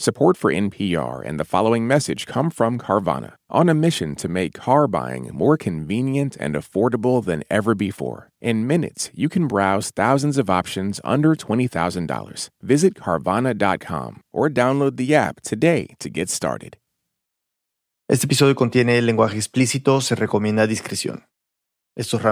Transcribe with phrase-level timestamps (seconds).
[0.00, 4.54] Support for NPR and the following message come from Carvana, on a mission to make
[4.54, 8.30] car buying more convenient and affordable than ever before.
[8.40, 12.48] In minutes, you can browse thousands of options under $20,000.
[12.62, 16.76] Visit Carvana.com or download the app today to get started.
[18.08, 21.24] Este episodio contiene lenguaje explícito, se recomienda discreción.
[21.96, 22.22] Esto es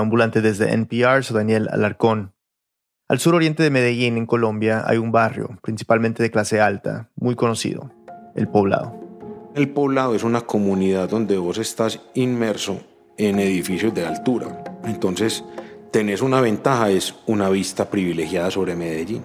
[0.41, 2.36] desde NPR, soy Daniel Alarcón.
[3.09, 7.93] Al suroriente de Medellín, en Colombia, hay un barrio, principalmente de clase alta, muy conocido,
[8.35, 8.99] El Poblado.
[9.55, 12.81] El Poblado es una comunidad donde vos estás inmerso
[13.17, 14.65] en edificios de altura.
[14.85, 15.45] Entonces,
[15.93, 19.23] tenés una ventaja, es una vista privilegiada sobre Medellín.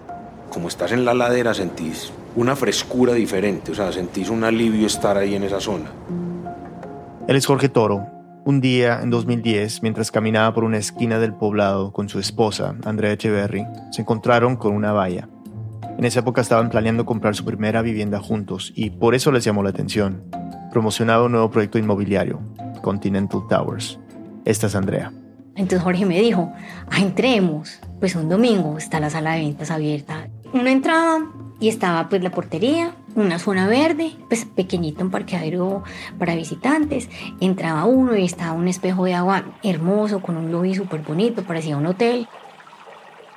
[0.52, 5.18] Como estás en la ladera, sentís una frescura diferente, o sea, sentís un alivio estar
[5.18, 5.92] ahí en esa zona.
[7.28, 8.06] Él es Jorge Toro,
[8.44, 13.14] un día, en 2010, mientras caminaba por una esquina del poblado con su esposa, Andrea
[13.14, 15.30] Echeverry, se encontraron con una valla.
[15.98, 19.62] En esa época estaban planeando comprar su primera vivienda juntos y por eso les llamó
[19.62, 20.24] la atención.
[20.72, 22.40] Promocionaba un nuevo proyecto inmobiliario,
[22.82, 24.00] Continental Towers.
[24.44, 25.12] Esta es Andrea.
[25.56, 26.52] Entonces Jorge me dijo,
[26.90, 27.80] ah, entremos.
[28.00, 30.28] Pues un domingo está la sala de ventas abierta.
[30.54, 31.20] Uno entraba
[31.62, 35.84] y estaba pues la portería, una zona verde, pues pequeñito, un parqueadero
[36.18, 37.08] para visitantes.
[37.40, 41.78] Entraba uno y estaba un espejo de agua hermoso con un lobby súper bonito, parecía
[41.78, 42.28] un hotel.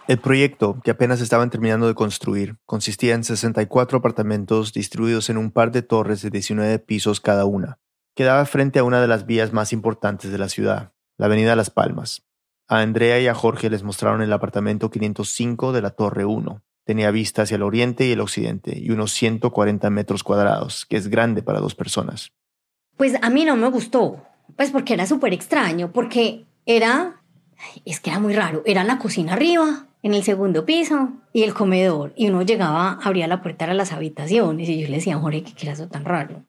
[0.08, 5.50] El proyecto, que apenas estaban terminando de construir, consistía en 64 apartamentos distribuidos en un
[5.50, 7.78] par de torres de 19 pisos cada una.
[8.14, 11.68] Quedaba frente a una de las vías más importantes de la ciudad, la Avenida Las
[11.68, 12.26] Palmas.
[12.68, 17.10] A Andrea y a Jorge les mostraron el apartamento 505 de la Torre 1, Tenía
[17.10, 21.42] vista hacia el oriente y el occidente y unos 140 metros cuadrados, que es grande
[21.42, 22.30] para dos personas.
[22.96, 24.22] Pues a mí no me gustó,
[24.56, 27.22] pues porque era súper extraño, porque era,
[27.84, 31.54] es que era muy raro, era la cocina arriba, en el segundo piso y el
[31.54, 35.42] comedor, y uno llegaba, abría la puerta a las habitaciones y yo le decía, Jorge,
[35.42, 36.44] ¿qué era eso tan raro?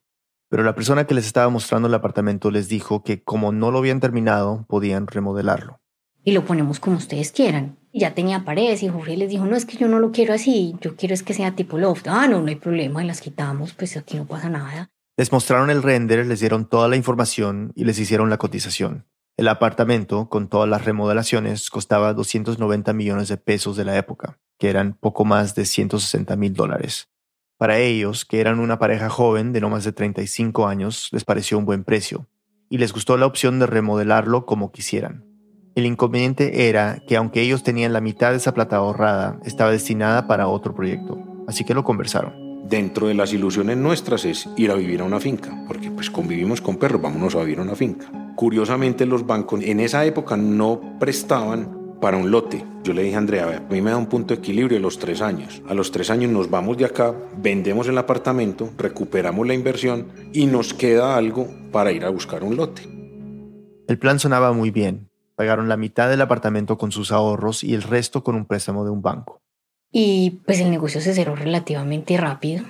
[0.49, 3.79] Pero la persona que les estaba mostrando el apartamento les dijo que como no lo
[3.79, 5.79] habían terminado, podían remodelarlo.
[6.23, 9.65] Y lo ponemos como ustedes quieran ya tenía paredes y Jorge les dijo, no, es
[9.65, 12.07] que yo no lo quiero así, yo quiero es que sea tipo loft.
[12.07, 14.89] Ah, no, no hay problema, y las quitamos, pues aquí no pasa nada.
[15.17, 19.05] Les mostraron el render, les dieron toda la información y les hicieron la cotización.
[19.37, 24.69] El apartamento, con todas las remodelaciones, costaba 290 millones de pesos de la época, que
[24.69, 27.09] eran poco más de 160 mil dólares.
[27.57, 31.57] Para ellos, que eran una pareja joven de no más de 35 años, les pareció
[31.57, 32.27] un buen precio,
[32.69, 35.34] y les gustó la opción de remodelarlo como quisieran.
[35.75, 40.25] El inconveniente era que aunque ellos tenían la mitad de esa plata ahorrada, estaba destinada
[40.25, 42.33] para otro proyecto, así que lo conversaron.
[42.63, 46.61] Dentro de las ilusiones nuestras es ir a vivir a una finca, porque pues convivimos
[46.61, 48.09] con perros, vámonos a vivir a una finca.
[48.37, 52.63] Curiosamente los bancos en esa época no prestaban para un lote.
[52.85, 54.97] Yo le dije a Andrea, a mí me da un punto de equilibrio de los
[54.97, 55.61] tres años.
[55.67, 60.45] A los tres años nos vamos de acá, vendemos el apartamento, recuperamos la inversión y
[60.45, 62.83] nos queda algo para ir a buscar un lote.
[63.87, 67.81] El plan sonaba muy bien, Pagaron la mitad del apartamento con sus ahorros y el
[67.81, 69.41] resto con un préstamo de un banco.
[69.91, 72.63] Y pues el negocio se cerró relativamente rápido.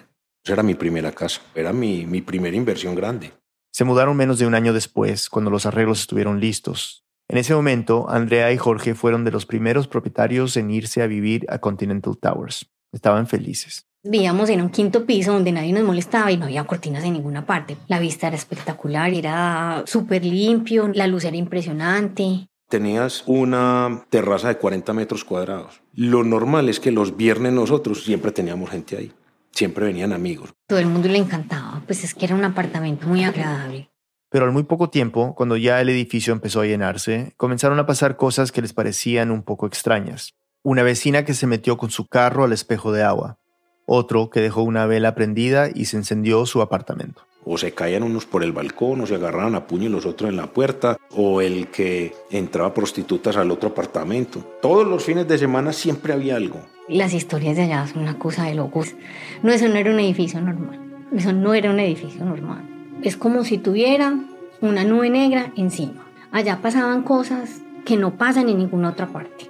[0.44, 3.34] Era mi primera casa, era mi, mi primera inversión grande.
[3.72, 7.04] Se mudaron menos de un año después, cuando los arreglos estuvieron listos.
[7.28, 11.46] En ese momento, Andrea y Jorge fueron de los primeros propietarios en irse a vivir
[11.50, 12.72] a Continental Towers.
[12.92, 13.88] Estaban felices.
[14.04, 17.46] Vivíamos en un quinto piso donde nadie nos molestaba y no había cortinas en ninguna
[17.46, 17.78] parte.
[17.88, 24.58] La vista era espectacular, era súper limpio, la luz era impresionante tenías una terraza de
[24.58, 25.82] 40 metros cuadrados.
[25.94, 29.14] Lo normal es que los viernes nosotros siempre teníamos gente ahí,
[29.52, 30.54] siempre venían amigos.
[30.68, 33.90] Todo el mundo le encantaba, pues es que era un apartamento muy agradable.
[34.30, 38.18] Pero al muy poco tiempo, cuando ya el edificio empezó a llenarse, comenzaron a pasar
[38.18, 40.34] cosas que les parecían un poco extrañas.
[40.64, 43.38] Una vecina que se metió con su carro al espejo de agua.
[43.86, 48.26] Otro que dejó una vela prendida y se encendió su apartamento o se caían unos
[48.26, 51.68] por el balcón o se agarraban a puño los otros en la puerta o el
[51.68, 54.40] que entraba prostitutas al otro apartamento.
[54.62, 56.60] Todos los fines de semana siempre había algo.
[56.88, 58.96] Las historias de allá son una cosa de locos.
[59.44, 60.80] No, eso no era un edificio normal.
[61.16, 62.68] Eso no era un edificio normal.
[63.02, 64.18] Es como si tuviera
[64.62, 66.06] una nube negra encima.
[66.32, 69.50] Allá pasaban cosas que no pasan en ninguna otra parte.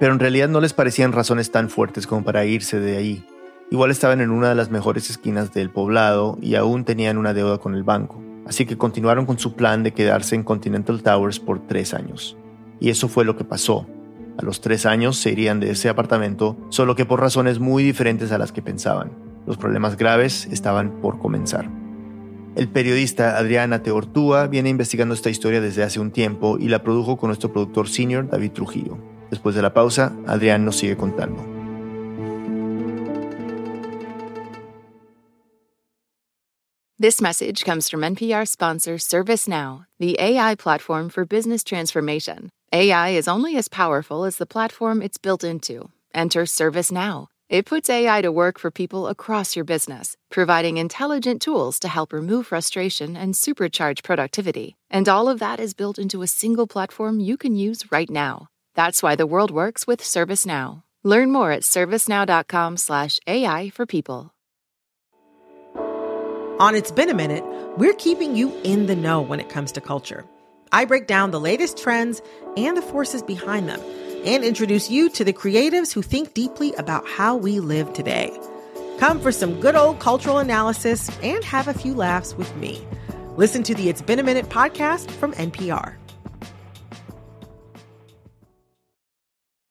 [0.00, 3.24] Pero en realidad no les parecían razones tan fuertes como para irse de ahí.
[3.72, 7.56] Igual estaban en una de las mejores esquinas del poblado y aún tenían una deuda
[7.56, 11.66] con el banco, así que continuaron con su plan de quedarse en Continental Towers por
[11.66, 12.36] tres años.
[12.80, 13.86] Y eso fue lo que pasó.
[14.36, 18.30] A los tres años se irían de ese apartamento, solo que por razones muy diferentes
[18.30, 19.12] a las que pensaban.
[19.46, 21.70] Los problemas graves estaban por comenzar.
[22.56, 27.16] El periodista Adriana Teortúa viene investigando esta historia desde hace un tiempo y la produjo
[27.16, 28.98] con nuestro productor senior David Trujillo.
[29.30, 31.51] Después de la pausa, Adrián nos sigue contando.
[37.02, 42.50] This message comes from NPR sponsor ServiceNow, the AI platform for business transformation.
[42.72, 45.90] AI is only as powerful as the platform it's built into.
[46.14, 47.26] Enter ServiceNow.
[47.48, 52.12] It puts AI to work for people across your business, providing intelligent tools to help
[52.12, 54.76] remove frustration and supercharge productivity.
[54.88, 58.46] And all of that is built into a single platform you can use right now.
[58.76, 60.84] That's why the world works with ServiceNow.
[61.02, 64.32] Learn more at servicenow.com/ai for people.
[66.60, 67.42] On It's Been a Minute,
[67.78, 70.24] we're keeping you in the know when it comes to culture.
[70.70, 72.20] I break down the latest trends
[72.56, 73.80] and the forces behind them
[74.24, 78.38] and introduce you to the creatives who think deeply about how we live today.
[78.98, 82.86] Come for some good old cultural analysis and have a few laughs with me.
[83.36, 85.96] Listen to the It's Been a Minute podcast from NPR.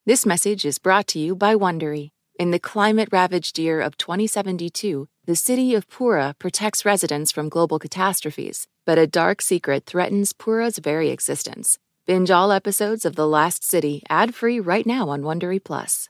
[0.05, 2.09] This message is brought to you by Wondery.
[2.39, 7.79] In the climate ravaged year of 2072, the city of Pura protects residents from global
[7.79, 11.79] catastrophes, but a dark secret threatens Pura's very existence.
[12.05, 16.09] Binge all episodes of The Last City ad-free right now on Wondery Plus.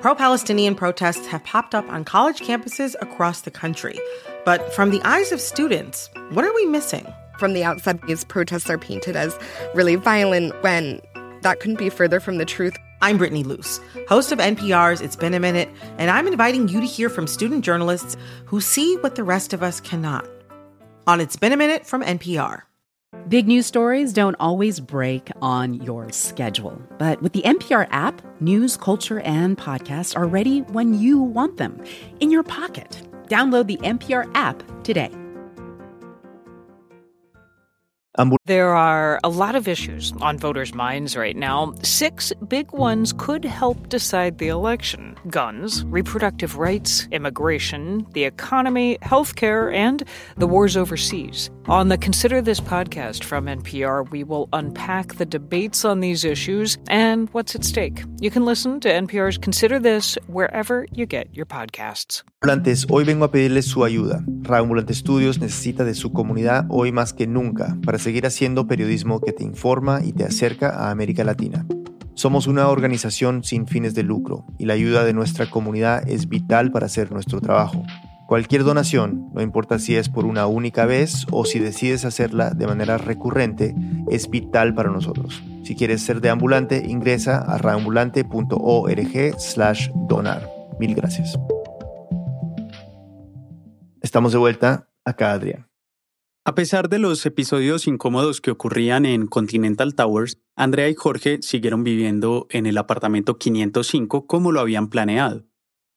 [0.00, 3.98] Pro-Palestinian protests have popped up on college campuses across the country.
[4.44, 7.04] But from the eyes of students, what are we missing?
[7.40, 9.36] From the outside, these protests are painted as
[9.74, 11.00] really violent when
[11.42, 12.76] that couldn't be further from the truth.
[13.02, 16.86] I'm Brittany Luce, host of NPR's It's Been a Minute, and I'm inviting you to
[16.86, 20.28] hear from student journalists who see what the rest of us cannot.
[21.06, 22.62] On It's Been a Minute from NPR.
[23.26, 28.76] Big news stories don't always break on your schedule, but with the NPR app, news,
[28.76, 31.82] culture, and podcasts are ready when you want them
[32.20, 33.00] in your pocket.
[33.28, 35.10] Download the NPR app today.
[38.44, 41.74] There are a lot of issues on voters' minds right now.
[41.82, 49.72] Six big ones could help decide the election guns, reproductive rights, immigration, the economy, healthcare,
[49.72, 50.02] and
[50.36, 51.50] the wars overseas.
[51.66, 56.78] On the Consider This podcast from NPR, we will unpack the debates on these issues
[56.88, 58.02] and what's at stake.
[58.20, 62.24] You can listen to NPR's Consider This wherever you get your podcasts.
[62.42, 64.24] Ambulantes, hoy vengo a pedirles su ayuda.
[64.42, 69.32] Raambulante Studios necesita de su comunidad hoy más que nunca para seguir haciendo periodismo que
[69.32, 71.66] te informa y te acerca a América Latina.
[72.14, 76.70] Somos una organización sin fines de lucro y la ayuda de nuestra comunidad es vital
[76.72, 77.84] para hacer nuestro trabajo.
[78.26, 82.66] Cualquier donación, no importa si es por una única vez o si decides hacerla de
[82.66, 83.74] manera recurrente,
[84.08, 85.42] es vital para nosotros.
[85.64, 90.48] Si quieres ser de ambulante, ingresa a raambulante.org slash donar.
[90.78, 91.38] Mil gracias.
[94.00, 94.88] Estamos de vuelta.
[95.04, 95.69] Acá Adrián.
[96.42, 101.84] A pesar de los episodios incómodos que ocurrían en Continental Towers, Andrea y Jorge siguieron
[101.84, 105.44] viviendo en el apartamento 505 como lo habían planeado.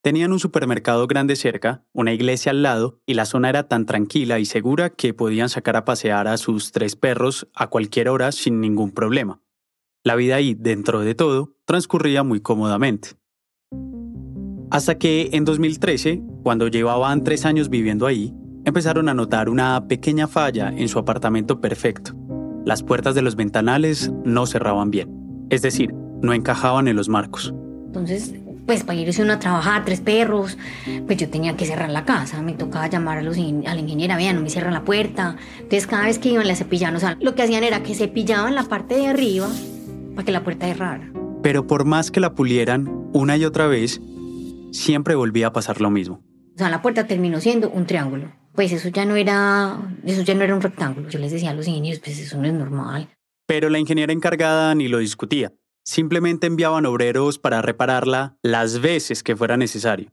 [0.02, 4.38] Tenían un supermercado grande cerca, una iglesia al lado, y la zona era tan tranquila
[4.40, 8.60] y segura que podían sacar a pasear a sus tres perros a cualquier hora sin
[8.60, 9.42] ningún problema.
[10.04, 13.12] La vida ahí, dentro de todo, transcurría muy cómodamente.
[14.72, 18.34] Hasta que en 2013, cuando llevaban tres años viviendo ahí,
[18.66, 22.14] empezaron a notar una pequeña falla en su apartamento perfecto.
[22.66, 27.54] Las puertas de los ventanales no cerraban bien, es decir, no encajaban en los marcos.
[27.88, 28.34] Entonces,
[28.66, 30.58] pues para irse uno a trabajar, tres perros,
[31.06, 34.16] pues yo tenía que cerrar la casa, me tocaba llamar a, los, a la ingeniera,
[34.16, 35.36] vean, no me cierran la puerta.
[35.58, 38.56] Entonces cada vez que iban la cepillaban, o sea, lo que hacían era que cepillaban
[38.56, 39.48] la parte de arriba
[40.16, 41.12] para que la puerta cerrara.
[41.42, 44.00] Pero por más que la pulieran una y otra vez,
[44.72, 46.22] siempre volvía a pasar lo mismo.
[46.56, 48.32] O sea, la puerta terminó siendo un triángulo.
[48.54, 51.10] Pues eso ya no era, eso ya no era un rectángulo.
[51.10, 53.10] Yo les decía a los ingenieros, pues eso no es normal.
[53.48, 55.54] Pero la ingeniera encargada ni lo discutía.
[55.84, 60.12] Simplemente enviaban obreros para repararla las veces que fuera necesario.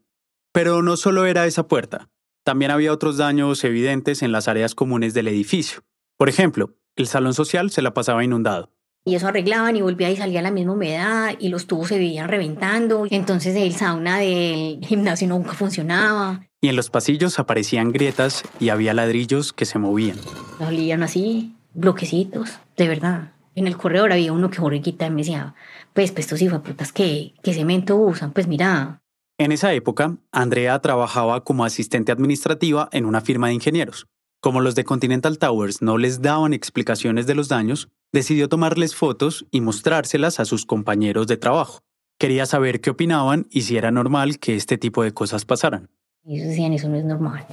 [0.53, 2.09] Pero no solo era esa puerta,
[2.45, 5.83] también había otros daños evidentes en las áreas comunes del edificio.
[6.17, 8.73] Por ejemplo, el salón social se la pasaba inundado.
[9.05, 12.29] Y eso arreglaban y volvía y salía la misma humedad y los tubos se veían
[12.29, 13.07] reventando.
[13.11, 16.47] Entonces el sauna del gimnasio nunca funcionaba.
[16.63, 20.19] Y en los pasillos aparecían grietas y había ladrillos que se movían.
[20.59, 23.33] Olían así, bloquecitos, de verdad.
[23.55, 25.55] En el corredor había uno que y me decía,
[25.93, 28.33] pues, pues estos hijos putas, ¿qué, ¿qué cemento usan?
[28.33, 29.01] Pues mira.
[29.39, 34.07] En esa época, Andrea trabajaba como asistente administrativa en una firma de ingenieros.
[34.43, 39.47] Como los de Continental Towers no les daban explicaciones de los daños, decidió tomarles fotos
[39.51, 41.81] y mostrárselas a sus compañeros de trabajo.
[42.19, 45.91] Quería saber qué opinaban y si era normal que este tipo de cosas pasaran.
[46.31, 47.45] Ellos decían, eso no es normal.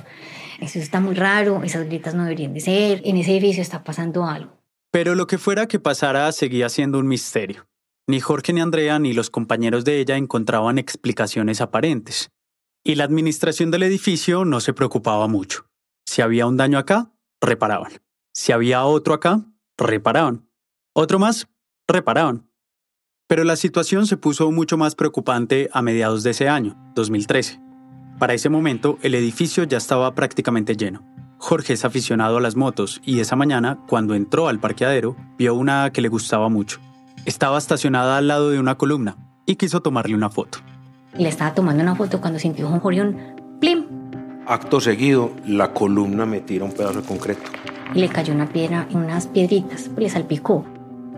[0.61, 4.23] Eso está muy raro, esas grietas no deberían de ser, en ese edificio está pasando
[4.25, 4.51] algo.
[4.91, 7.67] Pero lo que fuera que pasara seguía siendo un misterio.
[8.07, 12.29] Ni Jorge ni Andrea ni los compañeros de ella encontraban explicaciones aparentes.
[12.83, 15.65] Y la administración del edificio no se preocupaba mucho.
[16.05, 17.93] Si había un daño acá, reparaban.
[18.31, 19.43] Si había otro acá,
[19.75, 20.47] reparaban.
[20.93, 21.47] Otro más,
[21.87, 22.47] reparaban.
[23.27, 27.66] Pero la situación se puso mucho más preocupante a mediados de ese año, 2013.
[28.19, 31.03] Para ese momento, el edificio ya estaba prácticamente lleno.
[31.37, 35.91] Jorge es aficionado a las motos y esa mañana, cuando entró al parqueadero, vio una
[35.91, 36.79] que le gustaba mucho.
[37.25, 40.57] Estaba estacionada al lado de una columna y quiso tomarle una foto.
[41.15, 43.17] Le estaba tomando una foto cuando sintió un jorión,
[43.59, 43.85] ¡plim!
[44.47, 47.51] Acto seguido, la columna me tira un pedazo de concreto.
[47.93, 50.65] Y le cayó una piedra, unas piedritas, le salpicó.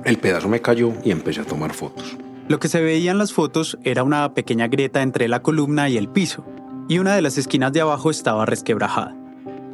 [0.04, 2.18] El pedazo me cayó y empecé a tomar fotos.
[2.50, 5.98] Lo que se veía en las fotos era una pequeña grieta entre la columna y
[5.98, 6.44] el piso,
[6.90, 9.16] y una de las esquinas de abajo estaba resquebrajada.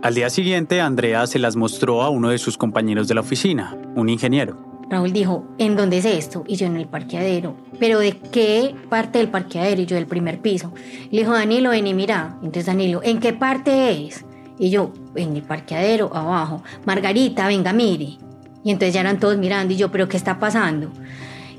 [0.03, 3.75] Al día siguiente, Andrea se las mostró a uno de sus compañeros de la oficina,
[3.95, 4.57] un ingeniero.
[4.89, 6.43] Raúl dijo, ¿en dónde es esto?
[6.45, 7.55] Y yo en el parqueadero.
[7.79, 9.81] ¿Pero de qué parte del parqueadero?
[9.81, 10.73] Y yo del primer piso.
[11.09, 12.37] Le dijo, Danilo, ven y mira.
[12.43, 14.25] Entonces Danilo, ¿en qué parte es?
[14.59, 16.63] Y yo, en el parqueadero, abajo.
[16.85, 18.17] Margarita, venga, mire.
[18.63, 20.91] Y entonces ya eran todos mirando y yo, ¿pero qué está pasando?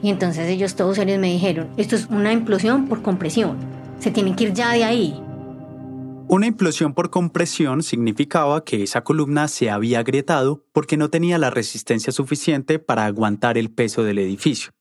[0.02, 3.56] Y entonces ellos todos serios me dijeron, esto es una implosión por compresión.
[3.98, 5.22] Se tienen que ir ya de ahí.
[6.28, 11.50] Una implosión por compresión significaba que esa columna se había agrietado porque no tenía la
[11.50, 14.72] resistencia suficiente para aguantar el peso del edificio.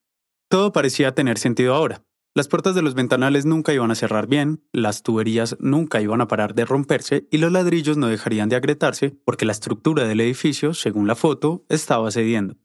[0.50, 2.04] Todo parecía tener sentido ahora.
[2.34, 6.28] Las puertas de los ventanales nunca iban a cerrar bien, las tuberías nunca iban a
[6.28, 10.74] parar de romperse y los ladrillos no dejarían de agrietarse porque la estructura del edificio,
[10.74, 12.56] según la foto, estaba cediendo.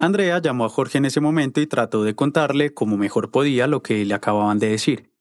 [0.00, 3.82] Andrea llamó a Jorge en ese momento y trató de contarle como mejor podía lo
[3.82, 5.13] que le acababan de decir.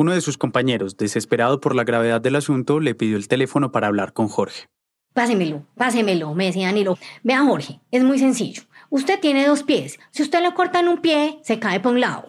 [0.00, 3.88] Uno de sus compañeros, desesperado por la gravedad del asunto, le pidió el teléfono para
[3.88, 4.68] hablar con Jorge.
[5.12, 6.96] Pásemelo, pásemelo, me decía Danilo.
[7.24, 8.62] Vea, Jorge, es muy sencillo.
[8.90, 9.98] Usted tiene dos pies.
[10.12, 12.28] Si usted le corta en un pie, se cae por un lado.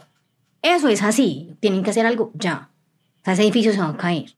[0.64, 1.56] Eso es así.
[1.60, 2.72] Tienen que hacer algo ya.
[3.22, 4.36] O sea, ese edificio se va a caer.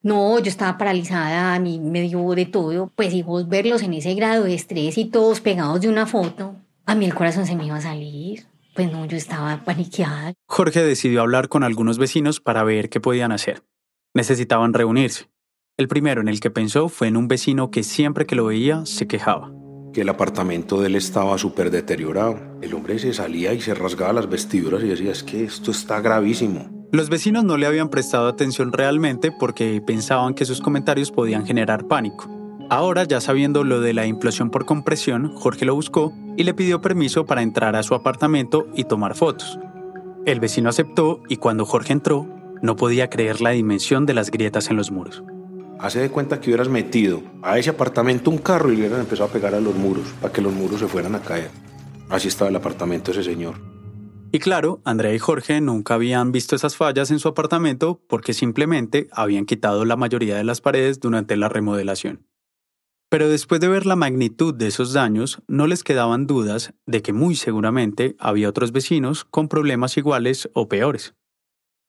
[0.00, 2.92] No, yo estaba paralizada, a mí me dio de todo.
[2.94, 6.54] Pues vos verlos en ese grado de estrés y todos pegados de una foto,
[6.86, 8.46] a mí el corazón se me iba a salir.
[8.78, 10.34] Pues no, yo estaba paniqueada.
[10.46, 13.64] Jorge decidió hablar con algunos vecinos para ver qué podían hacer.
[14.14, 15.28] Necesitaban reunirse.
[15.76, 18.86] El primero en el que pensó fue en un vecino que siempre que lo veía
[18.86, 19.52] se quejaba.
[19.92, 22.38] Que el apartamento de él estaba súper deteriorado.
[22.62, 26.00] El hombre se salía y se rasgaba las vestiduras y decía, es que esto está
[26.00, 26.86] gravísimo.
[26.92, 31.88] Los vecinos no le habían prestado atención realmente porque pensaban que sus comentarios podían generar
[31.88, 32.37] pánico.
[32.70, 36.82] Ahora, ya sabiendo lo de la implosión por compresión, Jorge lo buscó y le pidió
[36.82, 39.58] permiso para entrar a su apartamento y tomar fotos.
[40.26, 42.26] El vecino aceptó y cuando Jorge entró,
[42.60, 45.22] no podía creer la dimensión de las grietas en los muros.
[45.78, 49.32] Hace de cuenta que hubieras metido a ese apartamento un carro y hubieran empezado a
[49.32, 51.50] pegar a los muros para que los muros se fueran a caer.
[52.10, 53.54] Así estaba el apartamento de ese señor.
[54.30, 59.08] Y claro, Andrea y Jorge nunca habían visto esas fallas en su apartamento porque simplemente
[59.12, 62.27] habían quitado la mayoría de las paredes durante la remodelación.
[63.10, 67.14] Pero después de ver la magnitud de esos daños, no les quedaban dudas de que
[67.14, 71.14] muy seguramente había otros vecinos con problemas iguales o peores.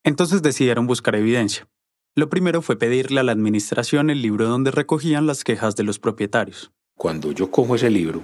[0.04, 1.68] Entonces decidieron buscar evidencia.
[2.16, 6.00] Lo primero fue pedirle a la administración el libro donde recogían las quejas de los
[6.00, 6.72] propietarios.
[6.98, 8.22] Cuando yo cojo ese libro,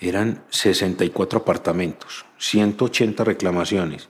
[0.00, 4.08] eran 64 apartamentos, 180 reclamaciones.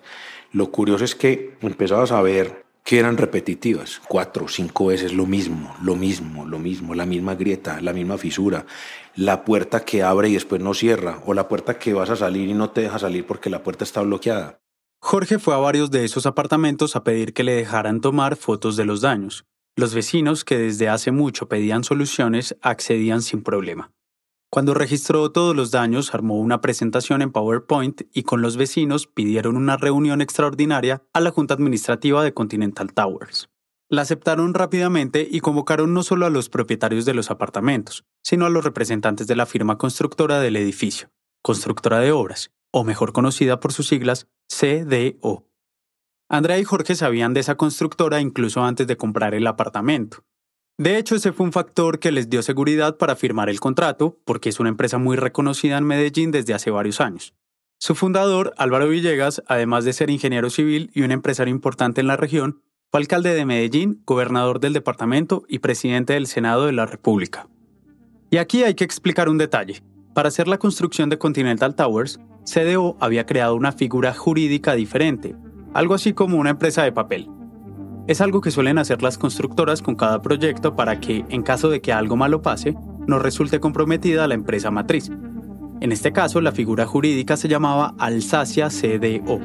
[0.52, 5.74] Lo curioso es que empezabas a ver que eran repetitivas, cuatro, cinco veces lo mismo,
[5.82, 8.66] lo mismo, lo mismo, la misma grieta, la misma fisura,
[9.14, 12.48] la puerta que abre y después no cierra, o la puerta que vas a salir
[12.48, 14.58] y no te deja salir porque la puerta está bloqueada.
[15.00, 18.84] Jorge fue a varios de esos apartamentos a pedir que le dejaran tomar fotos de
[18.84, 19.44] los daños.
[19.74, 23.90] Los vecinos, que desde hace mucho pedían soluciones, accedían sin problema.
[24.54, 29.56] Cuando registró todos los daños, armó una presentación en PowerPoint y con los vecinos pidieron
[29.56, 33.48] una reunión extraordinaria a la Junta Administrativa de Continental Towers.
[33.88, 38.50] La aceptaron rápidamente y convocaron no solo a los propietarios de los apartamentos, sino a
[38.50, 43.72] los representantes de la firma constructora del edificio, Constructora de Obras, o mejor conocida por
[43.72, 45.48] sus siglas, CDO.
[46.28, 50.26] Andrea y Jorge sabían de esa constructora incluso antes de comprar el apartamento.
[50.78, 54.48] De hecho, ese fue un factor que les dio seguridad para firmar el contrato, porque
[54.48, 57.34] es una empresa muy reconocida en Medellín desde hace varios años.
[57.78, 62.16] Su fundador, Álvaro Villegas, además de ser ingeniero civil y un empresario importante en la
[62.16, 67.48] región, fue alcalde de Medellín, gobernador del departamento y presidente del Senado de la República.
[68.30, 69.82] Y aquí hay que explicar un detalle.
[70.14, 75.34] Para hacer la construcción de Continental Towers, CDO había creado una figura jurídica diferente,
[75.74, 77.28] algo así como una empresa de papel,
[78.06, 81.80] es algo que suelen hacer las constructoras con cada proyecto para que, en caso de
[81.80, 85.10] que algo malo pase, no resulte comprometida la empresa matriz.
[85.80, 89.40] En este caso, la figura jurídica se llamaba Alsacia CDO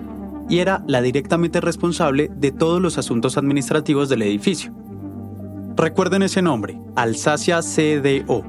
[0.50, 4.74] y era la directamente responsable de todos los asuntos administrativos del edificio.
[5.76, 8.44] Recuerden ese nombre, Alsacia CDO,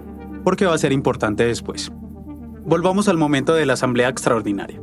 [0.45, 1.93] porque va a ser importante después.
[2.65, 4.81] Volvamos al momento de la asamblea extraordinaria.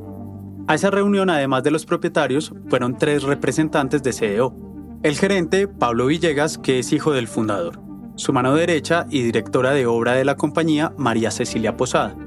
[0.67, 4.64] A esa reunión, además de los propietarios, fueron tres representantes de CDO.
[5.05, 7.79] El gerente, Pablo Villegas, que es hijo del fundador.
[8.15, 12.17] Su mano derecha y directora de obra de la compañía, María Cecilia Posada.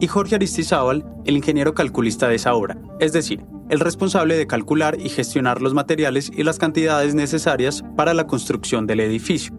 [0.00, 4.98] Y Jorge Aristizábal, el ingeniero calculista de esa obra, es decir, el responsable de calcular
[4.98, 9.56] y gestionar los materiales y las cantidades necesarias para la construcción del edificio.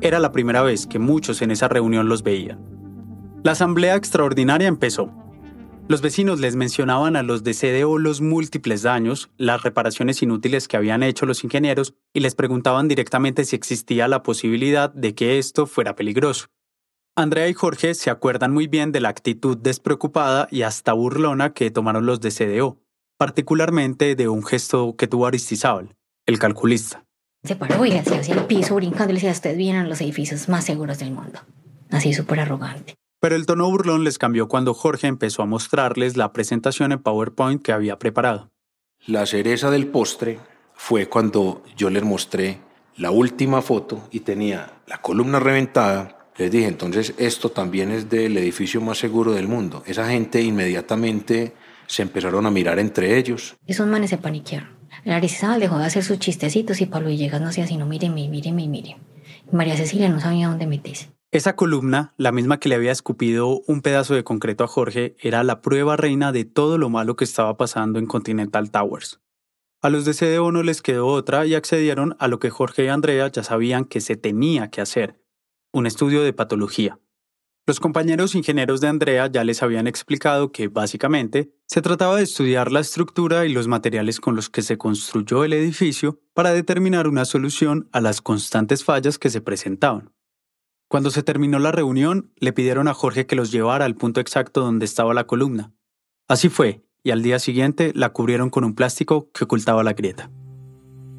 [0.00, 2.58] Era la primera vez que muchos en esa reunión los veían.
[3.44, 5.12] La asamblea extraordinaria empezó.
[5.88, 10.76] Los vecinos les mencionaban a los de CDO los múltiples daños, las reparaciones inútiles que
[10.76, 15.64] habían hecho los ingenieros y les preguntaban directamente si existía la posibilidad de que esto
[15.66, 16.46] fuera peligroso.
[17.14, 21.70] Andrea y Jorge se acuerdan muy bien de la actitud despreocupada y hasta burlona que
[21.70, 22.80] tomaron los de CDO,
[23.16, 25.94] particularmente de un gesto que tuvo Aristizábal,
[26.26, 27.04] el calculista.
[27.44, 30.48] Se paró y hacia el piso brincando y le decía, ustedes vienen a los edificios
[30.48, 31.38] más seguros del mundo.
[31.92, 32.96] Así súper arrogante.
[33.20, 37.62] Pero el tono burlón les cambió cuando Jorge empezó a mostrarles la presentación en PowerPoint
[37.62, 38.50] que había preparado.
[39.06, 40.38] La cereza del postre
[40.74, 42.60] fue cuando yo les mostré
[42.96, 46.30] la última foto y tenía la columna reventada.
[46.36, 49.82] Les dije, entonces esto también es del edificio más seguro del mundo.
[49.86, 51.54] Esa gente inmediatamente
[51.86, 53.56] se empezaron a mirar entre ellos.
[53.66, 54.76] Esos manes se paniquearon.
[55.04, 58.66] El Aristizábal dejó de hacer sus chistecitos y Pablo Villegas no hacía sino míreme, míreme,
[58.66, 59.00] míreme.
[59.50, 61.15] Y María Cecilia no sabía dónde meterse.
[61.32, 65.42] Esa columna, la misma que le había escupido un pedazo de concreto a Jorge, era
[65.42, 69.20] la prueba reina de todo lo malo que estaba pasando en Continental Towers.
[69.82, 72.88] A los de CDO no les quedó otra y accedieron a lo que Jorge y
[72.88, 75.20] Andrea ya sabían que se tenía que hacer,
[75.72, 77.00] un estudio de patología.
[77.66, 82.70] Los compañeros ingenieros de Andrea ya les habían explicado que, básicamente, se trataba de estudiar
[82.70, 87.24] la estructura y los materiales con los que se construyó el edificio para determinar una
[87.24, 90.15] solución a las constantes fallas que se presentaban.
[90.88, 94.60] Cuando se terminó la reunión, le pidieron a Jorge que los llevara al punto exacto
[94.60, 95.72] donde estaba la columna.
[96.28, 100.30] Así fue, y al día siguiente la cubrieron con un plástico que ocultaba la grieta.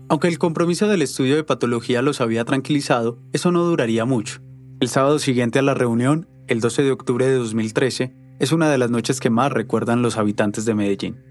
[0.08, 4.39] Aunque el compromiso del estudio de patología los había tranquilizado, eso no duraría mucho.
[4.80, 8.78] El sábado siguiente a la reunión, el 12 de octubre de 2013, es una de
[8.78, 11.22] las noches que más recuerdan los habitantes de Medellín.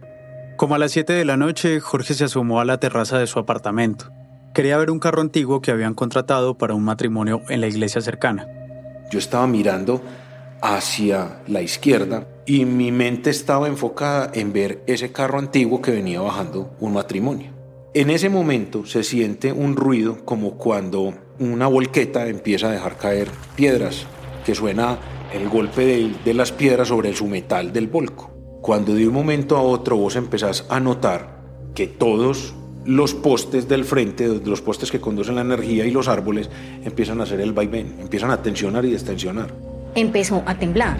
[0.58, 3.38] Como a las 7 de la noche, Jorge se asomó a la terraza de su
[3.38, 4.10] apartamento.
[4.56, 8.48] Quería ver un carro antiguo que habían contratado para un matrimonio en la iglesia cercana.
[9.10, 10.00] Yo estaba mirando
[10.62, 16.22] hacia la izquierda y mi mente estaba enfocada en ver ese carro antiguo que venía
[16.22, 17.50] bajando un matrimonio.
[17.92, 23.28] En ese momento se siente un ruido como cuando una volqueta empieza a dejar caer
[23.56, 24.06] piedras,
[24.46, 24.98] que suena
[25.34, 28.30] el golpe de, las piedras sobre su metal del volco.
[28.62, 31.42] Cuando de un momento a otro vos empezás a notar
[31.74, 32.54] que todos
[32.86, 36.48] los postes del frente, los postes que conducen la energía y los árboles
[36.84, 39.48] empiezan a hacer el vaivén, empiezan a tensionar y destensionar.
[39.94, 40.96] Empezó a temblar,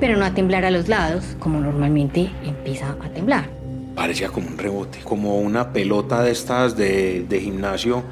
[0.00, 3.48] pero no a temblar a los lados, como normalmente empieza a temblar.
[3.94, 8.02] Parecía como un rebote, como una pelota de estas de, de gimnasio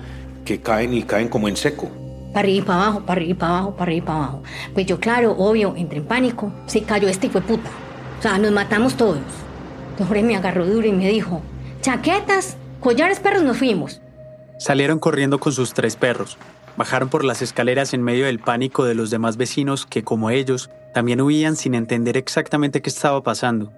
[0.44, 1.90] que caen y caen como en seco.
[2.32, 4.42] Para arriba y para abajo, para arriba y para abajo, para arriba y para abajo.
[4.74, 6.52] Pues yo, claro, obvio, entré en pánico.
[6.66, 7.70] Se cayó este fue puta.
[8.18, 9.18] O sea, nos matamos todos.
[9.90, 11.42] Entonces me agarró duro y me dijo,
[11.80, 14.00] chaquetas, Collares perros nos fuimos.
[14.58, 16.38] Salieron corriendo con sus tres perros.
[16.76, 20.70] Bajaron por las escaleras en medio del pánico de los demás vecinos que, como ellos,
[20.94, 23.72] también huían sin entender exactamente qué estaba pasando.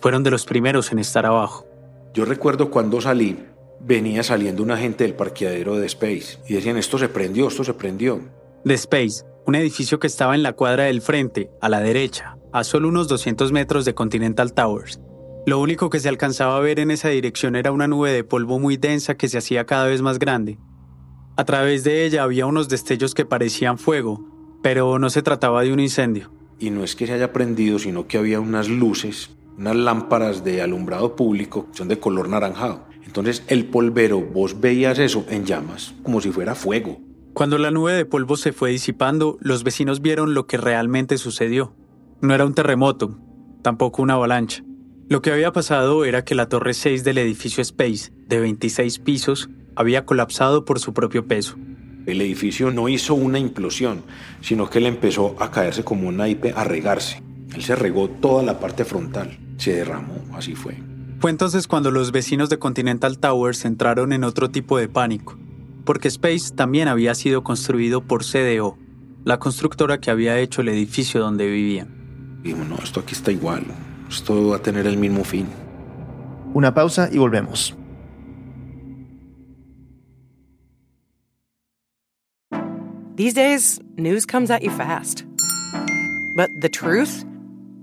[0.00, 1.66] Fueron de los primeros en estar abajo.
[2.14, 3.38] Yo recuerdo cuando salí,
[3.80, 7.74] venía saliendo un agente del parqueadero de Space y decían, esto se prendió, esto se
[7.74, 8.20] prendió.
[8.64, 12.64] The Space, un edificio que estaba en la cuadra del frente, a la derecha, a
[12.64, 15.00] solo unos 200 metros de Continental Towers.
[15.48, 18.58] Lo único que se alcanzaba a ver en esa dirección era una nube de polvo
[18.58, 20.58] muy densa que se hacía cada vez más grande.
[21.38, 24.22] A través de ella había unos destellos que parecían fuego,
[24.62, 26.30] pero no se trataba de un incendio.
[26.58, 30.60] Y no es que se haya prendido, sino que había unas luces, unas lámparas de
[30.60, 32.84] alumbrado público, que son de color naranjado.
[33.06, 37.00] Entonces el polvero, vos veías eso en llamas, como si fuera fuego.
[37.32, 41.74] Cuando la nube de polvo se fue disipando, los vecinos vieron lo que realmente sucedió.
[42.20, 43.18] No era un terremoto,
[43.62, 44.62] tampoco una avalancha.
[45.10, 49.48] Lo que había pasado era que la torre 6 del edificio Space, de 26 pisos,
[49.74, 51.56] había colapsado por su propio peso.
[52.04, 54.02] El edificio no hizo una implosión,
[54.42, 57.22] sino que él empezó a caerse como un naipe, a regarse.
[57.54, 60.76] Él se regó toda la parte frontal, se derramó, así fue.
[61.20, 65.38] Fue entonces cuando los vecinos de Continental Towers entraron en otro tipo de pánico,
[65.86, 68.76] porque Space también había sido construido por CDO,
[69.24, 72.40] la constructora que había hecho el edificio donde vivían.
[72.42, 73.64] Dijimos, no, esto aquí está igual,
[74.08, 75.46] esto va a tener el mismo fin.
[76.54, 77.74] Una pausa y volvemos.
[83.16, 85.24] These days, news comes at you fast.
[86.36, 87.24] But the truth?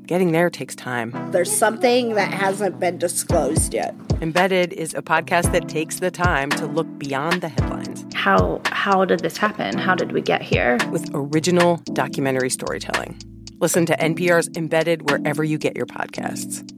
[0.08, 1.12] Getting there takes time.
[1.32, 3.94] There's something that hasn't been disclosed yet.
[4.22, 8.06] Embedded is a podcast that takes the time to look beyond the headlines.
[8.14, 9.78] How how did this happen?
[9.78, 10.78] How did we get here?
[10.90, 13.20] With original documentary storytelling.
[13.60, 16.70] Listen to NPR's Embedded wherever you get your podcasts.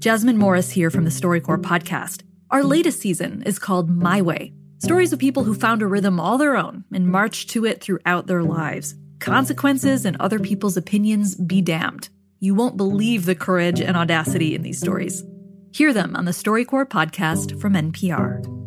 [0.00, 2.22] Jasmine Morris here from the StoryCorps podcast.
[2.50, 4.54] Our latest season is called My Way.
[4.78, 8.26] Stories of people who found a rhythm all their own and marched to it throughout
[8.26, 8.94] their lives.
[9.18, 12.08] Consequences and other people's opinions be damned.
[12.38, 15.22] You won't believe the courage and audacity in these stories.
[15.72, 18.59] Hear them on the StoryCorps podcast from NPR.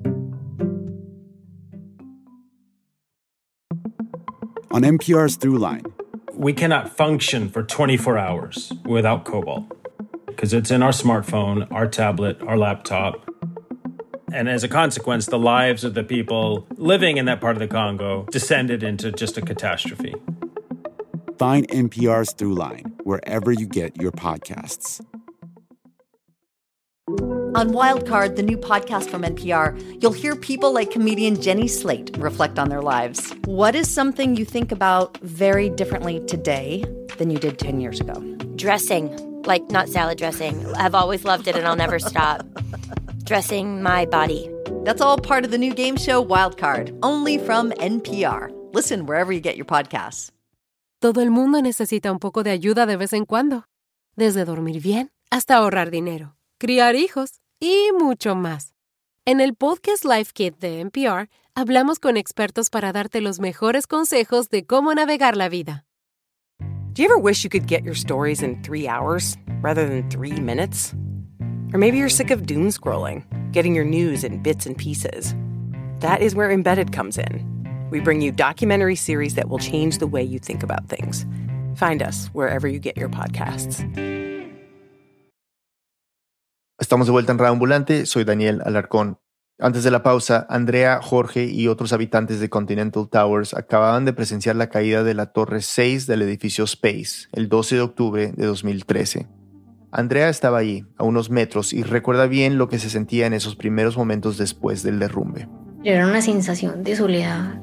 [4.74, 5.86] On NPR's Throughline,
[6.34, 9.72] we cannot function for 24 hours without cobalt
[10.26, 13.30] because it's in our smartphone, our tablet, our laptop.
[14.32, 17.68] And as a consequence, the lives of the people living in that part of the
[17.68, 20.16] Congo descended into just a catastrophe.
[21.38, 25.06] Find NPR's Throughline wherever you get your podcasts.
[27.56, 32.58] On Wildcard, the new podcast from NPR, you'll hear people like comedian Jenny Slate reflect
[32.58, 33.32] on their lives.
[33.46, 36.84] What is something you think about very differently today
[37.20, 38.16] than you did 10 years ago?
[38.56, 40.66] Dressing, like not salad dressing.
[40.78, 42.44] I've always loved it and I'll never stop.
[43.24, 44.50] Dressing my body.
[44.84, 48.50] That's all part of the new game show Wildcard, only from NPR.
[48.74, 50.32] Listen wherever you get your podcasts.
[51.00, 53.66] Todo el mundo necesita un poco de ayuda de vez en cuando,
[54.16, 58.74] desde dormir bien hasta ahorrar dinero, criar hijos y mucho más.
[59.26, 64.50] En el podcast Life Kit de NPR hablamos con expertos para darte los mejores consejos
[64.50, 65.86] de cómo navegar la vida.
[66.94, 70.42] Do you ever wish you could get your stories in three hours rather than three
[70.42, 70.94] minutes?
[71.74, 73.24] Or maybe you're sick of doom scrolling,
[73.54, 75.34] getting your news in bits and pieces.
[76.02, 77.46] That is where Embedded comes in.
[77.90, 81.26] We bring you documentary series that will change the way you think about things.
[81.78, 83.88] Find us wherever you get your podcasts.
[86.84, 88.06] Estamos de vuelta en Ambulante.
[88.06, 89.18] Soy Daniel Alarcón.
[89.58, 94.58] Antes de la pausa, Andrea, Jorge y otros habitantes de Continental Towers acababan de presenciar
[94.58, 99.30] la caída de la torre 6 del edificio Space el 12 de octubre de 2013.
[99.94, 103.56] Andrea estaba allí, a unos metros, y recuerda bien lo que se sentía en esos
[103.56, 105.48] primeros momentos después del derrumbe.
[105.86, 107.62] Era una sensación de soledad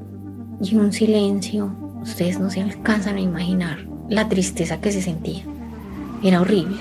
[0.63, 1.77] y un silencio.
[2.01, 5.45] Ustedes no se alcanzan a imaginar la tristeza que se sentía.
[6.23, 6.79] Era horrible.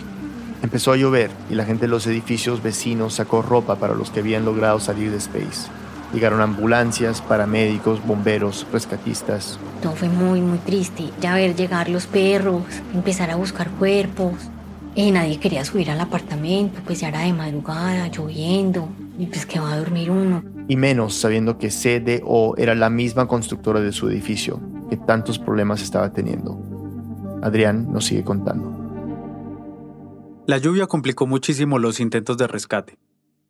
[0.61, 4.19] Empezó a llover y la gente de los edificios vecinos sacó ropa para los que
[4.19, 5.69] habían logrado salir de Space.
[6.13, 9.59] Llegaron ambulancias, paramédicos, bomberos, rescatistas.
[9.81, 11.11] Todo fue muy, muy triste.
[11.21, 14.33] Ya ver llegar los perros, empezar a buscar cuerpos.
[14.95, 19.59] Y nadie quería subir al apartamento, pues ya era de madrugada, lloviendo, y pues que
[19.59, 20.43] va a dormir uno.
[20.67, 25.81] Y menos sabiendo que CDO era la misma constructora de su edificio, que tantos problemas
[25.83, 26.59] estaba teniendo.
[27.43, 28.78] Adrián nos sigue contando.
[30.49, 32.97] La lluvia complicó muchísimo los intentos de rescate.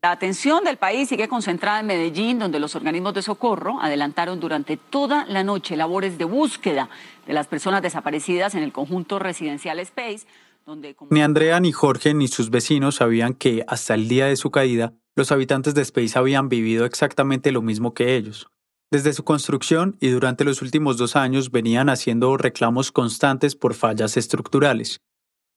[0.01, 4.75] La atención del país sigue concentrada en Medellín, donde los organismos de socorro adelantaron durante
[4.75, 6.89] toda la noche labores de búsqueda
[7.25, 10.27] de las personas desaparecidas en el conjunto residencial Space.
[10.65, 10.93] Donde...
[11.09, 14.91] Ni Andrea, ni Jorge, ni sus vecinos sabían que hasta el día de su caída,
[15.15, 18.49] los habitantes de Space habían vivido exactamente lo mismo que ellos.
[18.91, 24.17] Desde su construcción y durante los últimos dos años venían haciendo reclamos constantes por fallas
[24.17, 24.99] estructurales.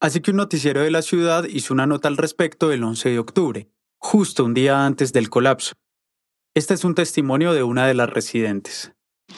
[0.02, 3.18] Así que un noticiero de la ciudad hizo una nota al respecto el 11 de
[3.20, 5.74] octubre, justo un día antes del colapso.
[6.56, 8.90] Este es un testimonio de una de las residentes.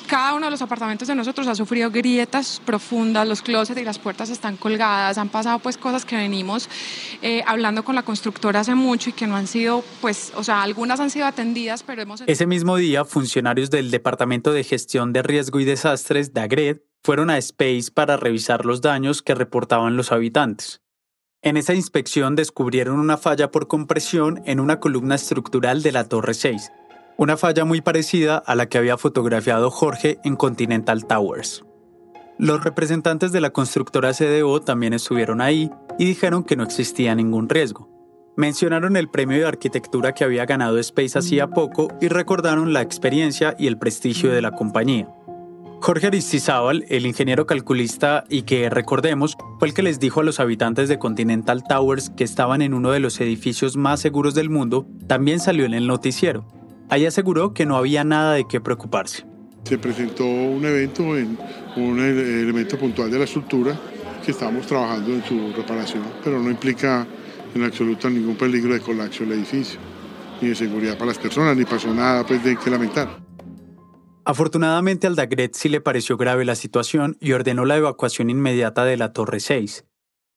[0.06, 3.98] Cada uno de los apartamentos de nosotros ha sufrido grietas profundas, los closets y las
[3.98, 6.70] puertas están colgadas, han pasado pues cosas que venimos
[7.20, 10.62] eh, hablando con la constructora hace mucho y que no han sido, pues, o sea,
[10.62, 12.22] algunas han sido atendidas, pero hemos...
[12.26, 17.36] Ese mismo día, funcionarios del Departamento de Gestión de Riesgo y Desastres, DAGRED, fueron a
[17.36, 20.80] Space para revisar los daños que reportaban los habitantes.
[21.42, 26.32] En esa inspección descubrieron una falla por compresión en una columna estructural de la Torre
[26.32, 26.72] 6,
[27.18, 31.62] una falla muy parecida a la que había fotografiado Jorge en Continental Towers.
[32.38, 37.50] Los representantes de la constructora CDO también estuvieron ahí y dijeron que no existía ningún
[37.50, 37.90] riesgo.
[38.36, 43.54] Mencionaron el premio de arquitectura que había ganado Space hacía poco y recordaron la experiencia
[43.58, 45.14] y el prestigio de la compañía.
[45.84, 50.40] Jorge Aristizábal, el ingeniero calculista y que, recordemos, fue el que les dijo a los
[50.40, 54.86] habitantes de Continental Towers que estaban en uno de los edificios más seguros del mundo,
[55.06, 56.46] también salió en el noticiero.
[56.88, 59.26] Ahí aseguró que no había nada de qué preocuparse.
[59.64, 61.36] Se presentó un evento en
[61.76, 63.78] un elemento puntual de la estructura
[64.24, 67.06] que estamos trabajando en su reparación, pero no implica
[67.54, 69.78] en absoluto ningún peligro de colapso del edificio,
[70.40, 73.23] ni de seguridad para las personas, ni pasó nada pues, de que lamentar.
[74.26, 78.96] Afortunadamente al Dagret sí le pareció grave la situación y ordenó la evacuación inmediata de
[78.96, 79.84] la Torre 6.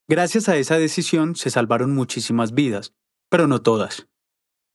[0.09, 2.93] Gracias a esa decisión se salvaron muchísimas vidas,
[3.29, 4.07] pero no todas.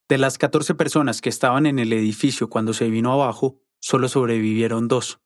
[0.08, 4.88] De las 14 personas que estaban en el edificio cuando se vino abajo, solo sobrevivieron
[4.88, 5.20] dos.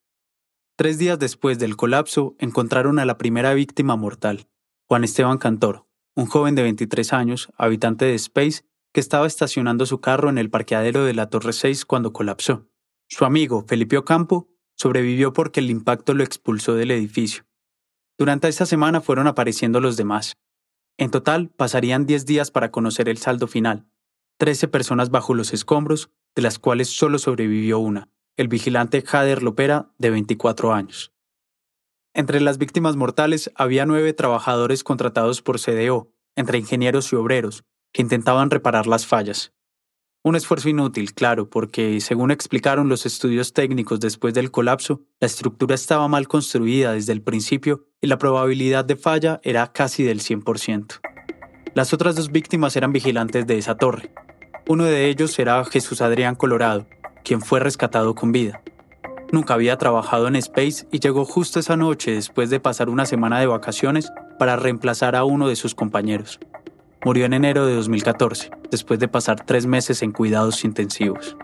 [0.76, 4.48] Tres días después del colapso, encontraron a la primera víctima mortal,
[4.88, 10.00] Juan Esteban Cantor, un joven de 23 años, habitante de Space, que estaba estacionando su
[10.00, 12.68] carro en el parqueadero de la Torre 6 cuando colapsó.
[13.08, 17.44] Su amigo, Felipe Ocampo, sobrevivió porque el impacto lo expulsó del edificio.
[18.18, 20.36] Durante esta semana fueron apareciendo los demás.
[20.98, 23.86] En total, pasarían 10 días para conocer el saldo final.
[24.38, 29.92] 13 personas bajo los escombros, de las cuales solo sobrevivió una, el vigilante Jader Lopera,
[29.98, 31.12] de 24 años.
[32.14, 38.02] Entre las víctimas mortales había nueve trabajadores contratados por CDO, entre ingenieros y obreros, que
[38.02, 39.52] intentaban reparar las fallas.
[40.26, 45.76] Un esfuerzo inútil, claro, porque, según explicaron los estudios técnicos después del colapso, la estructura
[45.76, 50.98] estaba mal construida desde el principio y la probabilidad de falla era casi del 100%.
[51.74, 54.10] Las otras dos víctimas eran vigilantes de esa torre.
[54.66, 56.88] Uno de ellos era Jesús Adrián Colorado,
[57.22, 58.62] quien fue rescatado con vida.
[59.30, 63.38] Nunca había trabajado en Space y llegó justo esa noche después de pasar una semana
[63.38, 64.10] de vacaciones
[64.40, 66.40] para reemplazar a uno de sus compañeros.
[67.06, 71.36] Murió en enero de 2014, después de pasar tres meses en cuidados intensivos.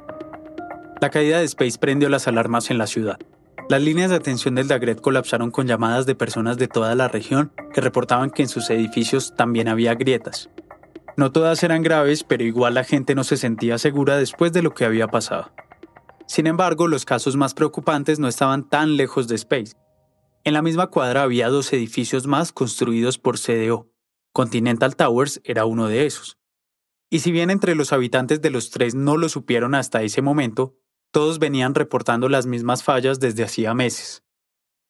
[1.01, 3.17] La caída de Space prendió las alarmas en la ciudad.
[3.69, 7.53] Las líneas de atención del Dagret colapsaron con llamadas de personas de toda la región
[7.73, 10.51] que reportaban que en sus edificios también había grietas.
[11.17, 14.75] No todas eran graves, pero igual la gente no se sentía segura después de lo
[14.75, 15.53] que había pasado.
[16.27, 19.75] Sin embargo, los casos más preocupantes no estaban tan lejos de Space.
[20.43, 23.92] En la misma cuadra había dos edificios más construidos por CDO,
[24.33, 26.39] Continental Towers era uno de esos.
[27.11, 30.75] Y si bien entre los habitantes de los tres no lo supieron hasta ese momento,
[31.11, 34.25] todos venían reportando las mismas fallas desde hacía meses.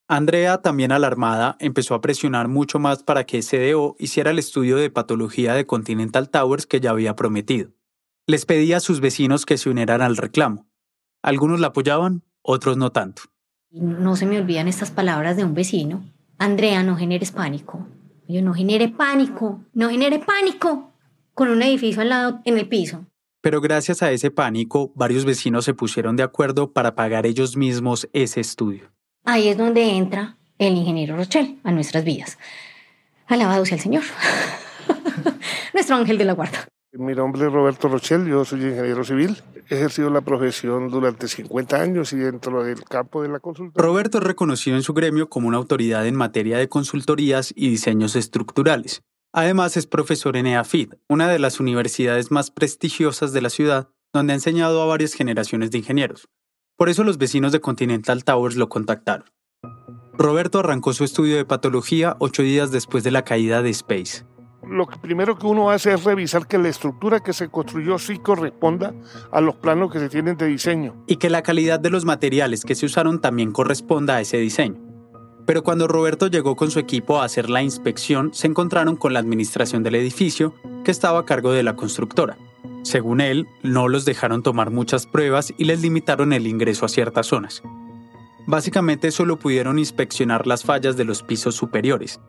[0.06, 4.90] Andrea, también alarmada, empezó a presionar mucho más para que CDO hiciera el estudio de
[4.90, 7.72] patología de Continental Towers que ya había prometido.
[8.28, 10.68] Les pedía a sus vecinos que se unieran al reclamo.
[11.22, 13.22] Algunos la apoyaban, otros no tanto.
[13.72, 16.04] No se me olvidan estas palabras de un vecino.
[16.38, 17.86] Andrea, no generes pánico.
[18.32, 20.90] Yo no genere pánico, no genere pánico
[21.34, 23.04] con un edificio al lado en el piso.
[23.42, 28.08] Pero gracias a ese pánico, varios vecinos se pusieron de acuerdo para pagar ellos mismos
[28.14, 28.90] ese estudio.
[29.24, 32.38] Ahí es donde entra el ingeniero Rochelle a nuestras vidas.
[33.26, 34.02] Alabado sea el Señor.
[35.74, 36.66] Nuestro ángel de la guarda.
[36.94, 39.38] Mi nombre es Roberto Rochelle, yo soy ingeniero civil.
[39.70, 43.82] He ejercido la profesión durante 50 años y dentro del campo de la consultoría.
[43.82, 48.14] Roberto es reconocido en su gremio como una autoridad en materia de consultorías y diseños
[48.14, 49.02] estructurales.
[49.32, 54.34] Además es profesor en EAFID, una de las universidades más prestigiosas de la ciudad, donde
[54.34, 56.28] ha enseñado a varias generaciones de ingenieros.
[56.76, 59.24] Por eso los vecinos de Continental Towers lo contactaron.
[60.12, 64.26] Roberto arrancó su estudio de patología ocho días después de la caída de Space
[64.66, 68.94] lo primero que uno hace es revisar que la estructura que se construyó sí corresponda
[69.30, 70.94] a los planos que se tienen de diseño.
[71.06, 74.80] Y que la calidad de los materiales que se usaron también corresponda a ese diseño.
[75.46, 79.18] Pero cuando Roberto llegó con su equipo a hacer la inspección, se encontraron con la
[79.18, 82.38] administración del edificio, que estaba a cargo de la constructora.
[82.82, 87.26] Según él, no los dejaron tomar muchas pruebas y les limitaron el ingreso a ciertas
[87.26, 87.62] zonas.
[88.46, 92.20] Básicamente solo pudieron inspeccionar las fallas de los pisos superiores,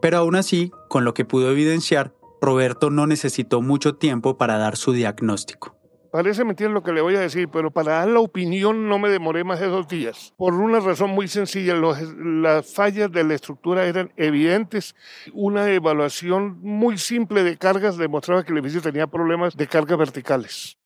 [0.00, 4.76] pero aún así, con lo que pudo evidenciar, Roberto no necesitó mucho tiempo para dar
[4.76, 5.76] su diagnóstico.
[6.10, 9.08] Parece mentira lo que le voy a decir, pero para dar la opinión no me
[9.10, 10.34] demoré más de dos días.
[10.36, 14.96] Por una razón muy sencilla, las fallas de la estructura eran evidentes.
[15.32, 20.76] Una evaluación muy simple de cargas demostraba que el edificio tenía problemas de cargas verticales.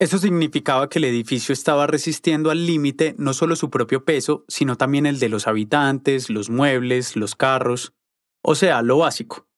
[0.00, 4.76] Eso significaba que el edificio estaba resistiendo al límite no solo su propio peso, sino
[4.76, 7.94] también el de los habitantes, los muebles, los carros.
[8.48, 9.48] O sea, lo básico.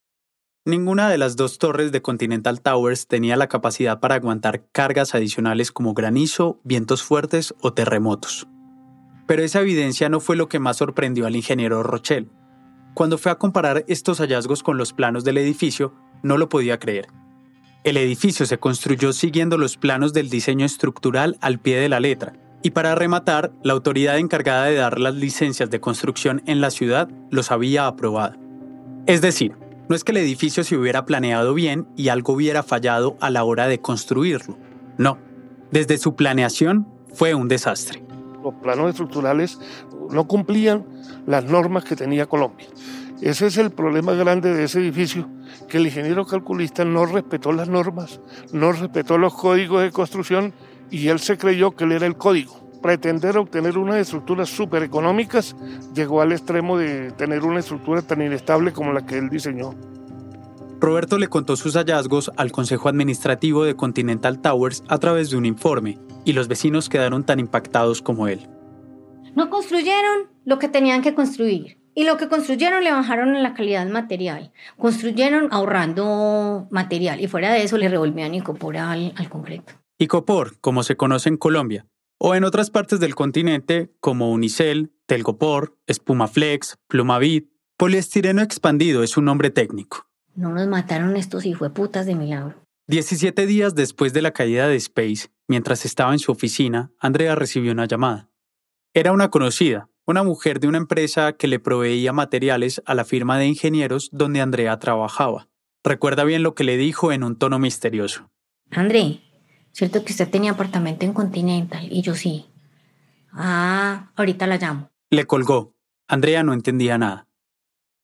[0.64, 5.72] Ninguna de las dos torres de Continental Towers tenía la capacidad para aguantar cargas adicionales
[5.72, 8.48] como granizo, vientos fuertes o terremotos.
[9.26, 12.30] Pero esa evidencia no fue lo que más sorprendió al ingeniero Rochelle.
[12.94, 17.08] Cuando fue a comparar estos hallazgos con los planos del edificio, no lo podía creer.
[17.84, 22.32] El edificio se construyó siguiendo los planos del diseño estructural al pie de la letra,
[22.62, 27.10] y para rematar, la autoridad encargada de dar las licencias de construcción en la ciudad
[27.30, 28.47] los había aprobado.
[29.08, 29.56] Es decir,
[29.88, 33.42] no es que el edificio se hubiera planeado bien y algo hubiera fallado a la
[33.42, 34.58] hora de construirlo.
[34.98, 35.16] No,
[35.70, 38.04] desde su planeación fue un desastre.
[38.44, 39.58] Los planos estructurales
[40.10, 40.84] no cumplían
[41.26, 42.66] las normas que tenía Colombia.
[43.22, 45.26] Ese es el problema grande de ese edificio,
[45.70, 48.20] que el ingeniero calculista no respetó las normas,
[48.52, 50.52] no respetó los códigos de construcción
[50.90, 52.67] y él se creyó que él era el código.
[52.80, 55.56] Pretender obtener unas estructuras súper económicas,
[55.94, 59.74] llegó al extremo de tener una estructura tan inestable como la que él diseñó.
[60.80, 65.44] Roberto le contó sus hallazgos al Consejo Administrativo de Continental Towers a través de un
[65.44, 68.48] informe, y los vecinos quedaron tan impactados como él.
[69.34, 71.78] No construyeron lo que tenían que construir.
[71.94, 74.52] Y lo que construyeron le bajaron en la calidad material.
[74.76, 79.72] Construyeron ahorrando material y fuera de eso le revolvían icopor al, al concreto.
[79.98, 81.86] Icopor, como se conoce en Colombia,
[82.18, 89.24] o en otras partes del continente como Unicel, Telgopor, Espumaflex, Plumavit, poliestireno expandido es un
[89.24, 90.06] nombre técnico.
[90.34, 92.54] No nos mataron estos hijueputas de milagro.
[92.88, 97.72] 17 días después de la caída de Space, mientras estaba en su oficina, Andrea recibió
[97.72, 98.30] una llamada.
[98.94, 103.38] Era una conocida, una mujer de una empresa que le proveía materiales a la firma
[103.38, 105.48] de ingenieros donde Andrea trabajaba.
[105.84, 108.30] Recuerda bien lo que le dijo en un tono misterioso.
[108.70, 109.20] André,
[109.78, 111.86] ¿cierto que usted tenía apartamento en Continental?
[111.92, 112.46] Y yo sí.
[113.30, 114.90] Ah, ahorita la llamo.
[115.08, 115.72] Le colgó.
[116.08, 117.28] Andrea no entendía nada.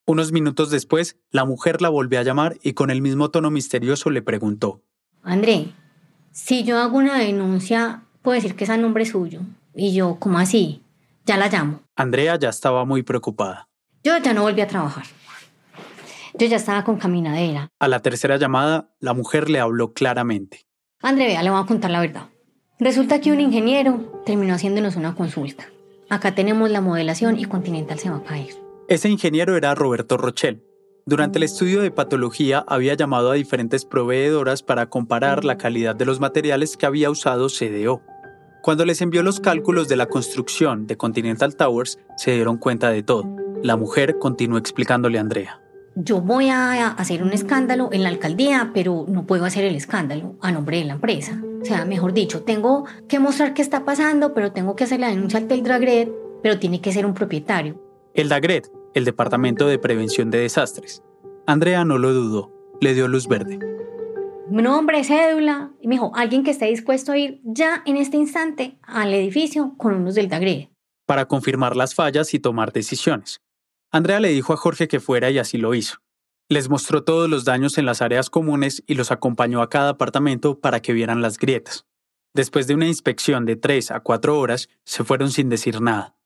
[0.06, 4.10] Unos minutos después, la mujer la volvió a llamar y con el mismo tono misterioso
[4.10, 4.82] le preguntó.
[5.24, 5.72] André,
[6.30, 9.40] si yo hago una denuncia, puedo decir que es a nombre suyo.
[9.74, 10.80] Y yo, ¿cómo así?
[11.26, 11.80] Ya la llamo.
[11.96, 13.68] Andrea ya estaba muy preocupada.
[14.04, 15.06] Yo ya no volví a trabajar.
[16.34, 17.68] Yo ya estaba con caminadera.
[17.80, 20.66] A la tercera llamada, la mujer le habló claramente.
[21.04, 22.28] André, vea, le voy a contar la verdad.
[22.80, 25.66] Resulta que un ingeniero terminó haciéndonos una consulta.
[26.08, 28.54] Acá tenemos la modelación y Continental se va a caer.
[28.88, 30.62] Ese ingeniero era Roberto Rochel.
[31.04, 36.06] Durante el estudio de patología había llamado a diferentes proveedoras para comparar la calidad de
[36.06, 38.00] los materiales que había usado CDO.
[38.62, 43.02] Cuando les envió los cálculos de la construcción de Continental Towers, se dieron cuenta de
[43.02, 43.24] todo.
[43.62, 45.60] La mujer continuó explicándole a Andrea.
[45.96, 50.36] Yo voy a hacer un escándalo en la alcaldía, pero no puedo hacer el escándalo
[50.40, 51.40] a nombre de la empresa.
[51.62, 55.08] O sea, mejor dicho, tengo que mostrar qué está pasando, pero tengo que hacer la
[55.08, 56.10] denuncia al Dragret,
[56.42, 57.80] pero tiene que ser un propietario.
[58.12, 61.02] El DAGRET, el Departamento de Prevención de Desastres.
[61.46, 63.58] Andrea no lo dudó, le dio luz verde
[64.62, 68.78] nombre, cédula, y me dijo, alguien que esté dispuesto a ir ya en este instante
[68.82, 70.70] al edificio con unos del Tagre.
[71.06, 73.40] Para confirmar las fallas y tomar decisiones.
[73.94, 75.98] Andrea le dijo a Jorge que fuera y así lo hizo.
[76.48, 80.58] Les mostró todos los daños en las áreas comunes y los acompañó a cada apartamento
[80.58, 81.86] para que vieran las grietas.
[82.34, 86.16] Después de una inspección de tres a cuatro horas, se fueron sin decir nada.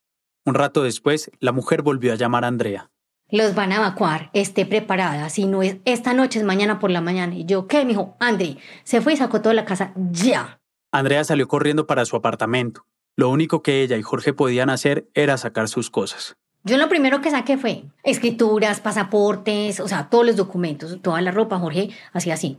[0.47, 2.91] Un rato después, la mujer volvió a llamar a Andrea.
[3.29, 7.03] Los van a evacuar, esté preparada, si no es esta noche es mañana por la
[7.03, 7.35] mañana.
[7.35, 7.83] Y yo, ¿qué?
[7.83, 10.63] Me dijo, André, se fue y sacó toda la casa, ya.
[10.91, 12.87] Andrea salió corriendo para su apartamento.
[13.15, 16.39] Lo único que ella y Jorge podían hacer era sacar sus cosas.
[16.65, 21.31] Yo lo primero que saqué fue escrituras, pasaportes, o sea, todos los documentos, toda la
[21.31, 21.59] ropa.
[21.59, 22.59] Jorge hacía así,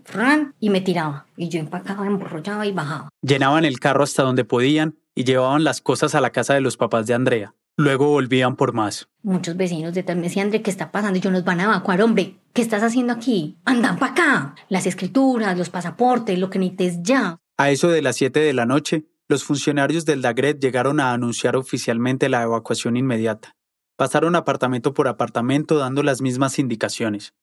[0.60, 1.26] y me tiraba.
[1.38, 3.10] Y yo empacaba, emborrollaba y bajaba.
[3.22, 6.78] Llenaban el carro hasta donde podían y llevaban las cosas a la casa de los
[6.78, 7.54] papás de Andrea.
[7.78, 9.08] Luego volvían por más.
[9.24, 11.18] Muchos vecinos detrás me decían, André, ¿qué está pasando?
[11.18, 12.36] Y yo nos van a evacuar, hombre.
[12.52, 13.58] ¿Qué estás haciendo aquí?
[13.64, 14.56] Andan para acá.
[14.68, 17.38] Las escrituras, los pasaportes, lo que necesites ya.
[17.58, 21.56] A eso de las 7 de la noche, los funcionarios del DAGRET llegaron a anunciar
[21.56, 23.56] oficialmente la evacuación inmediata.
[24.00, 27.34] Pasaron apartamento por apartamento dando las mismas indicaciones.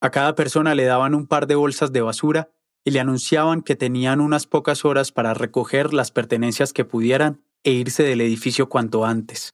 [0.00, 2.48] A cada persona le daban un par de bolsas de basura
[2.86, 7.72] y le anunciaban que tenían unas pocas horas para recoger las pertenencias que pudieran e
[7.72, 9.52] irse del edificio cuanto antes.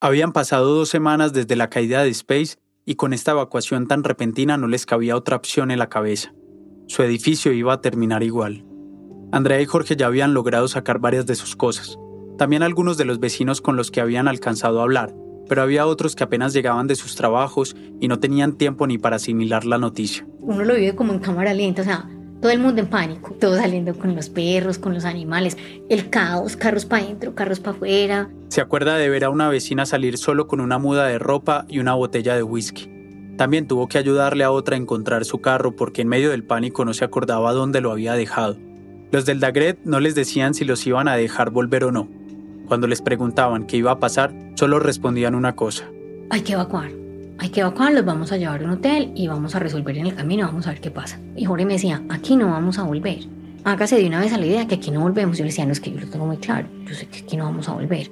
[0.00, 4.56] Habían pasado dos semanas desde la caída de Space y con esta evacuación tan repentina
[4.56, 6.34] no les cabía otra opción en la cabeza.
[6.88, 8.64] Su edificio iba a terminar igual.
[9.30, 11.96] Andrea y Jorge ya habían logrado sacar varias de sus cosas.
[12.36, 15.14] También algunos de los vecinos con los que habían alcanzado a hablar,
[15.48, 19.16] pero había otros que apenas llegaban de sus trabajos y no tenían tiempo ni para
[19.16, 20.26] asimilar la noticia.
[20.40, 22.08] Uno lo vive como en cámara lenta, o sea,
[22.40, 25.56] todo el mundo en pánico, todo saliendo con los perros, con los animales,
[25.88, 28.30] el caos, carros para adentro, carros para afuera.
[28.48, 31.80] Se acuerda de ver a una vecina salir solo con una muda de ropa y
[31.80, 32.88] una botella de whisky.
[33.36, 36.84] También tuvo que ayudarle a otra a encontrar su carro porque en medio del pánico
[36.84, 38.56] no se acordaba dónde lo había dejado.
[39.10, 42.08] Los del Dagret no les decían si los iban a dejar volver o no.
[42.68, 45.84] Cuando les preguntaban qué iba a pasar, solo respondían una cosa.
[46.30, 46.90] Hay que evacuar
[47.38, 50.14] hay que evacuarlos, vamos a llevar a un hotel y vamos a resolver en el
[50.14, 51.20] camino, vamos a ver qué pasa.
[51.36, 53.20] Y Jorge me decía, aquí no vamos a volver.
[53.64, 55.38] Hágase de una vez a la idea que aquí no volvemos.
[55.38, 57.36] Yo le decía, no es que yo lo tengo muy claro, yo sé que aquí
[57.36, 58.10] no vamos a volver.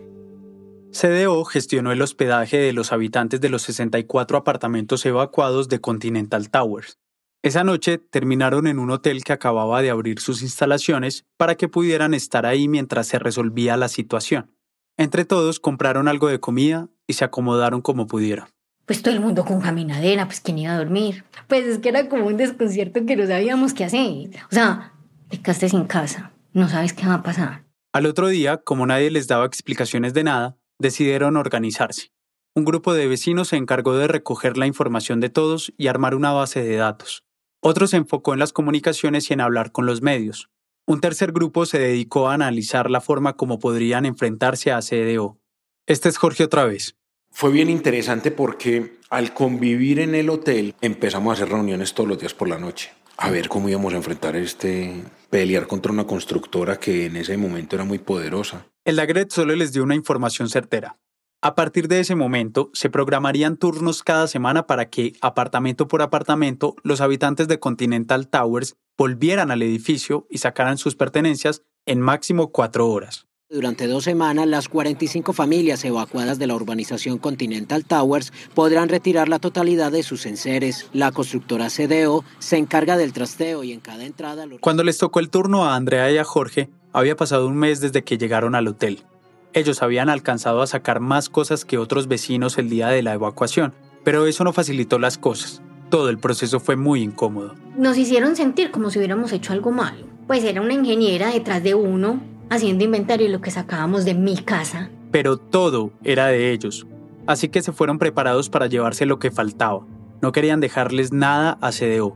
[0.92, 6.98] CDO gestionó el hospedaje de los habitantes de los 64 apartamentos evacuados de Continental Towers.
[7.42, 12.14] Esa noche terminaron en un hotel que acababa de abrir sus instalaciones para que pudieran
[12.14, 14.54] estar ahí mientras se resolvía la situación.
[14.96, 18.48] Entre todos compraron algo de comida y se acomodaron como pudieron
[18.86, 21.24] pues todo el mundo con caminadera, pues quién iba a dormir.
[21.48, 24.30] Pues es que era como un desconcierto que no sabíamos qué hacer.
[24.50, 24.92] O sea,
[25.28, 27.64] te quedaste sin casa, no sabes qué va a pasar.
[27.92, 32.12] Al otro día, como nadie les daba explicaciones de nada, decidieron organizarse.
[32.54, 36.32] Un grupo de vecinos se encargó de recoger la información de todos y armar una
[36.32, 37.24] base de datos.
[37.68, 40.50] Otro se enfocó en las comunicaciones y en hablar con los medios.
[40.86, 45.40] Un tercer grupo se dedicó a analizar la forma como podrían enfrentarse a CDO.
[45.84, 46.94] Este es Jorge otra vez.
[47.32, 52.20] Fue bien interesante porque al convivir en el hotel empezamos a hacer reuniones todos los
[52.20, 52.92] días por la noche.
[53.16, 57.74] A ver cómo íbamos a enfrentar este pelear contra una constructora que en ese momento
[57.74, 58.68] era muy poderosa.
[58.84, 60.98] El Dagret solo les dio una información certera.
[61.46, 66.74] A partir de ese momento, se programarían turnos cada semana para que, apartamento por apartamento,
[66.82, 72.88] los habitantes de Continental Towers volvieran al edificio y sacaran sus pertenencias en máximo cuatro
[72.88, 73.28] horas.
[73.48, 79.38] Durante dos semanas, las 45 familias evacuadas de la urbanización Continental Towers podrán retirar la
[79.38, 80.88] totalidad de sus enseres.
[80.92, 84.46] La constructora CDO se encarga del trasteo y en cada entrada...
[84.58, 88.02] Cuando les tocó el turno a Andrea y a Jorge, había pasado un mes desde
[88.02, 89.04] que llegaron al hotel.
[89.56, 93.72] Ellos habían alcanzado a sacar más cosas que otros vecinos el día de la evacuación,
[94.04, 95.62] pero eso no facilitó las cosas.
[95.88, 97.54] Todo el proceso fue muy incómodo.
[97.74, 100.04] Nos hicieron sentir como si hubiéramos hecho algo malo.
[100.26, 104.36] Pues era una ingeniera detrás de uno, haciendo inventario de lo que sacábamos de mi
[104.36, 104.90] casa.
[105.10, 106.86] Pero todo era de ellos,
[107.26, 109.86] así que se fueron preparados para llevarse lo que faltaba.
[110.20, 112.14] No querían dejarles nada a CDO.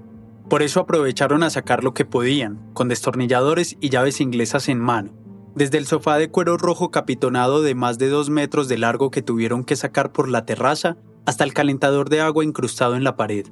[0.51, 5.20] Por eso aprovecharon a sacar lo que podían, con destornilladores y llaves inglesas en mano.
[5.55, 9.23] Desde el sofá de cuero rojo capitonado de más de dos metros de largo que
[9.23, 10.97] tuvieron que sacar por la terraza,
[11.27, 13.47] hasta el calentador de agua incrustado en la pared.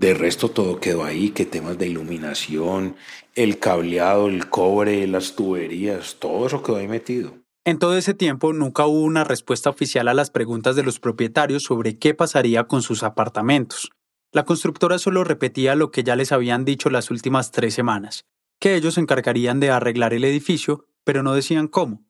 [0.00, 2.96] De resto todo quedó ahí, que temas de iluminación,
[3.34, 7.34] el cableado, el cobre, las tuberías, todo eso quedó ahí metido.
[7.66, 11.62] En todo ese tiempo nunca hubo una respuesta oficial a las preguntas de los propietarios
[11.62, 13.90] sobre qué pasaría con sus apartamentos.
[14.32, 18.26] La constructora solo repetía lo que ya les habían dicho las últimas tres semanas,
[18.60, 22.04] que ellos se encargarían de arreglar el edificio, pero no decían cómo.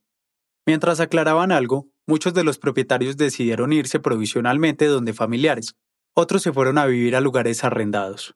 [0.66, 5.76] Mientras aclaraban algo, muchos de los propietarios decidieron irse provisionalmente donde familiares,
[6.14, 8.34] otros se fueron a vivir a lugares arrendados.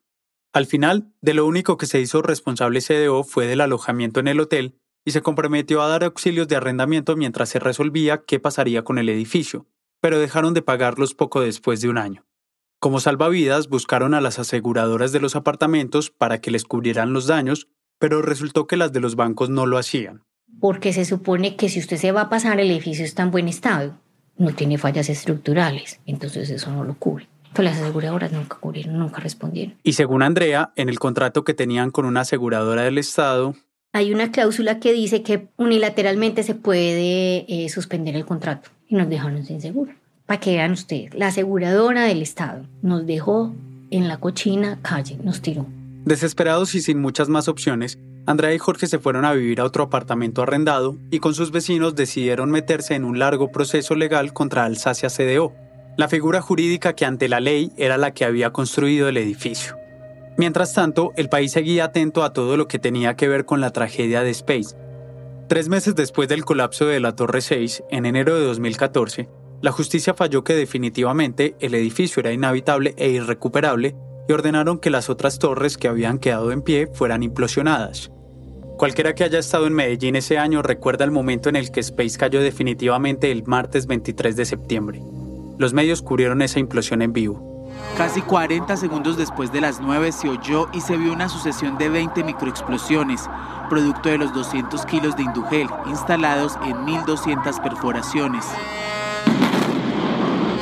[0.52, 4.40] Al final, de lo único que se hizo responsable CDO fue del alojamiento en el
[4.40, 8.98] hotel y se comprometió a dar auxilios de arrendamiento mientras se resolvía qué pasaría con
[8.98, 9.66] el edificio,
[10.00, 12.26] pero dejaron de pagarlos poco después de un año.
[12.80, 17.68] Como salvavidas, buscaron a las aseguradoras de los apartamentos para que les cubrieran los daños,
[17.98, 20.24] pero resultó que las de los bancos no lo hacían.
[20.60, 23.48] Porque se supone que si usted se va a pasar, el edificio está en buen
[23.48, 23.94] estado,
[24.36, 27.28] no tiene fallas estructurales, entonces eso no lo cubre.
[27.52, 29.74] Pues las aseguradoras nunca cubrieron, nunca respondieron.
[29.82, 33.54] Y según Andrea, en el contrato que tenían con una aseguradora del Estado,
[33.92, 39.08] hay una cláusula que dice que unilateralmente se puede eh, suspender el contrato y nos
[39.08, 39.92] dejaron sin seguro.
[40.26, 43.54] Para que vean ustedes, la aseguradora del Estado nos dejó
[43.90, 45.66] en la cochina calle, nos tiró.
[46.04, 49.84] Desesperados y sin muchas más opciones, Andrea y Jorge se fueron a vivir a otro
[49.84, 55.08] apartamento arrendado y con sus vecinos decidieron meterse en un largo proceso legal contra Alsacia
[55.08, 55.54] CDO,
[55.96, 59.76] la figura jurídica que ante la ley era la que había construido el edificio.
[60.36, 63.70] Mientras tanto, el país seguía atento a todo lo que tenía que ver con la
[63.70, 64.76] tragedia de Space.
[65.48, 69.26] Tres meses después del colapso de la Torre 6, en enero de 2014,
[69.62, 73.96] la justicia falló que definitivamente el edificio era inhabitable e irrecuperable
[74.28, 78.12] y ordenaron que las otras torres que habían quedado en pie fueran implosionadas.
[78.78, 82.16] Cualquiera que haya estado en Medellín ese año recuerda el momento en el que Space
[82.16, 85.02] cayó definitivamente el martes 23 de septiembre.
[85.58, 87.66] Los medios cubrieron esa implosión en vivo.
[87.96, 91.88] Casi 40 segundos después de las 9 se oyó y se vio una sucesión de
[91.88, 93.28] 20 microexplosiones,
[93.68, 98.44] producto de los 200 kilos de indugel instalados en 1.200 perforaciones.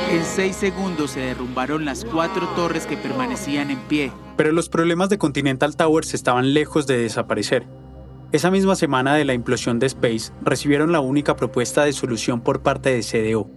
[0.09, 4.11] En seis segundos se derrumbaron las cuatro torres que permanecían en pie.
[4.37, 7.67] Pero los problemas de Continental Towers estaban lejos de desaparecer.
[8.33, 12.61] Esa misma semana de la implosión de Space, recibieron la única propuesta de solución por
[12.61, 13.49] parte de CDO,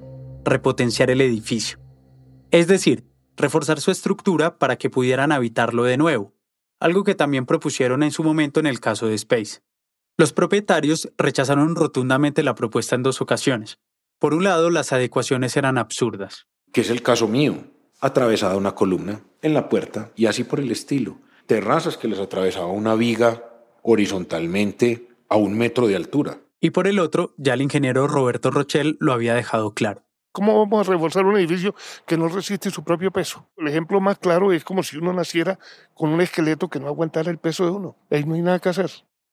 [0.44, 1.80] repotenciar el edificio.
[2.52, 3.04] Es decir,
[3.36, 6.34] reforzar su estructura para que pudieran habitarlo de nuevo,
[6.78, 9.60] algo que también propusieron en su momento en el caso de Space.
[10.16, 13.80] Los propietarios rechazaron rotundamente la propuesta en dos ocasiones.
[14.20, 16.46] Por un lado, las adecuaciones eran absurdas.
[16.72, 17.56] Que es el caso mío.
[18.00, 21.18] Atravesada una columna en la puerta y así por el estilo.
[21.46, 23.49] Terrazas que les atravesaba una viga
[23.82, 26.40] horizontalmente a un metro de altura.
[26.60, 30.04] Y por el otro, ya el ingeniero Roberto Rochel lo había dejado claro.
[30.32, 31.74] ¿Cómo vamos a reforzar un edificio
[32.06, 33.48] que no resiste su propio peso?
[33.56, 35.58] El ejemplo más claro es como si uno naciera
[35.94, 37.96] con un esqueleto que no aguantara el peso de uno.
[38.10, 38.90] Ahí no hay nada que hacer.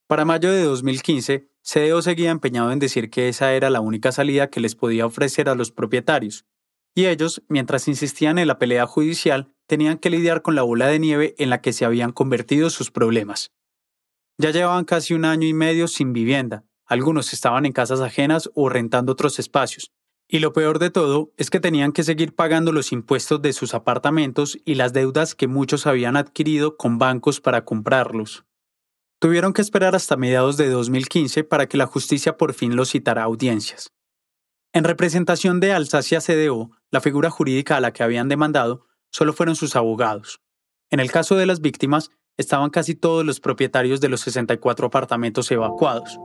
[0.07, 4.49] Para mayo de 2015, CDO seguía empeñado en decir que esa era la única salida
[4.49, 6.45] que les podía ofrecer a los propietarios.
[6.95, 10.97] Y ellos, mientras insistían en la pelea judicial, tenían que lidiar con la bola de
[10.97, 13.51] nieve en la que se habían convertido sus problemas.
[14.37, 18.69] Ya llevaban casi un año y medio sin vivienda, algunos estaban en casas ajenas o
[18.69, 19.91] rentando otros espacios.
[20.29, 23.73] Y lo peor de todo es que tenían que seguir pagando los impuestos de sus
[23.73, 28.45] apartamentos y las deudas que muchos habían adquirido con bancos para comprarlos.
[29.19, 33.23] Tuvieron que esperar hasta mediados de 2015 para que la justicia por fin los citara
[33.23, 33.91] a audiencias.
[34.73, 39.55] En representación de Alsacia CDO, la figura jurídica a la que habían demandado, solo fueron
[39.55, 40.41] sus abogados.
[40.89, 45.51] En el caso de las víctimas, estaban casi todos los propietarios de los 64 apartamentos
[45.51, 46.19] evacuados.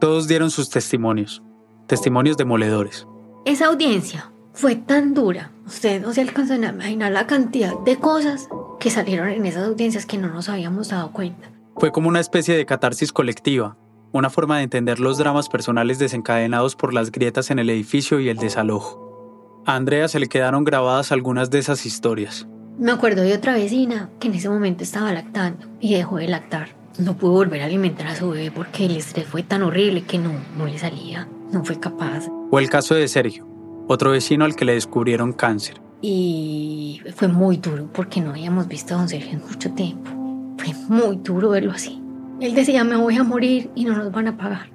[0.00, 1.42] Todos dieron sus testimonios,
[1.86, 3.06] testimonios demoledores.
[3.44, 5.52] Esa audiencia fue tan dura.
[5.66, 8.48] Ustedes no se alcanzan a imaginar la cantidad de cosas
[8.80, 11.50] que salieron en esas audiencias que no nos habíamos dado cuenta.
[11.76, 13.76] Fue como una especie de catarsis colectiva,
[14.12, 18.30] una forma de entender los dramas personales desencadenados por las grietas en el edificio y
[18.30, 19.62] el desalojo.
[19.66, 22.46] A Andrea se le quedaron grabadas algunas de esas historias.
[22.78, 26.68] Me acuerdo de otra vecina que en ese momento estaba lactando y dejó de lactar.
[26.98, 30.18] No pudo volver a alimentar a su bebé porque el estrés fue tan horrible que
[30.18, 32.28] no, no le salía, no fue capaz.
[32.50, 33.48] O el caso de Sergio,
[33.88, 35.80] otro vecino al que le descubrieron cáncer.
[36.02, 40.10] Y fue muy duro porque no habíamos visto a don Sergio en mucho tiempo.
[40.58, 42.02] Fue muy duro verlo así.
[42.40, 44.68] Él decía, me voy a morir y no nos van a pagar.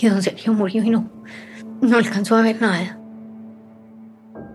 [0.00, 1.10] Y don Sergio murió y no,
[1.82, 2.98] no alcanzó a ver nada.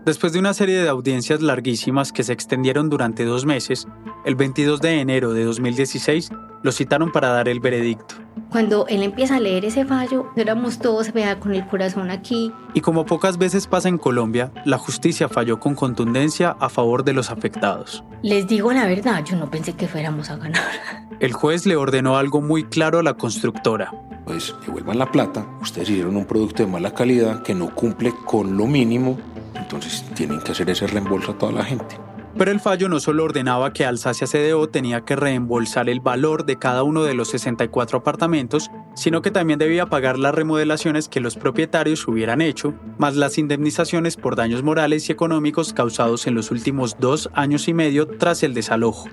[0.04, 3.86] Después de una serie de audiencias larguísimas que se extendieron durante dos meses,
[4.24, 6.30] el 22 de enero de 2016
[6.60, 8.16] lo citaron para dar el veredicto.
[8.50, 12.52] Cuando él empieza a leer ese fallo, éramos todos vea con el corazón aquí.
[12.74, 17.12] Y como pocas veces pasa en Colombia, la justicia falló con contundencia a favor de
[17.12, 18.02] los afectados.
[18.22, 20.62] Les digo la verdad, yo no pensé que fuéramos a ganar.
[21.20, 23.92] El juez le ordenó algo muy claro a la constructora.
[24.26, 28.56] Pues devuelvan la plata, ustedes hicieron un producto de mala calidad que no cumple con
[28.56, 29.18] lo mínimo
[29.54, 31.96] entonces tienen que hacer ese reembolso a toda la gente.
[32.36, 36.56] Pero el fallo no solo ordenaba que Alsacia CDO tenía que reembolsar el valor de
[36.58, 41.36] cada uno de los 64 apartamentos, sino que también debía pagar las remodelaciones que los
[41.36, 46.96] propietarios hubieran hecho, más las indemnizaciones por daños morales y económicos causados en los últimos
[46.98, 49.10] dos años y medio tras el desalojo.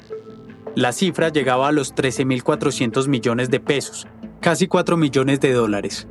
[0.76, 4.08] La cifra llegaba a los 13.400 millones de pesos,
[4.40, 6.08] casi 4 millones de dólares.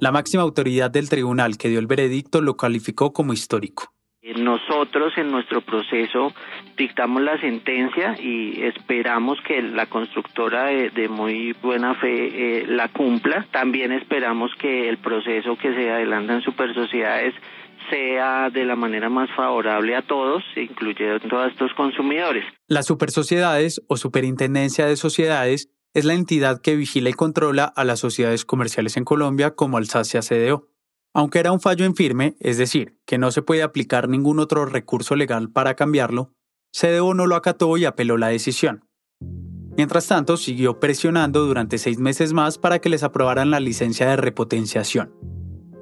[0.00, 3.92] La máxima autoridad del tribunal que dio el veredicto lo calificó como histórico.
[4.34, 6.32] Nosotros en nuestro proceso
[6.74, 13.46] dictamos la sentencia y esperamos que la constructora de, muy buena fe eh, la cumpla.
[13.52, 17.34] También esperamos que el proceso que se adelanta en super sociedades
[17.90, 22.44] sea de la manera más favorable a todos, incluyendo a estos consumidores.
[22.68, 27.98] Las supersociedades o superintendencia de sociedades es la entidad que vigila y controla a las
[27.98, 30.68] sociedades comerciales en Colombia como Alsacia CDO.
[31.12, 34.64] Aunque era un fallo en firme, es decir, que no se puede aplicar ningún otro
[34.66, 36.32] recurso legal para cambiarlo,
[36.72, 38.84] CDO no lo acató y apeló la decisión.
[39.76, 44.16] Mientras tanto, siguió presionando durante seis meses más para que les aprobaran la licencia de
[44.16, 45.12] repotenciación.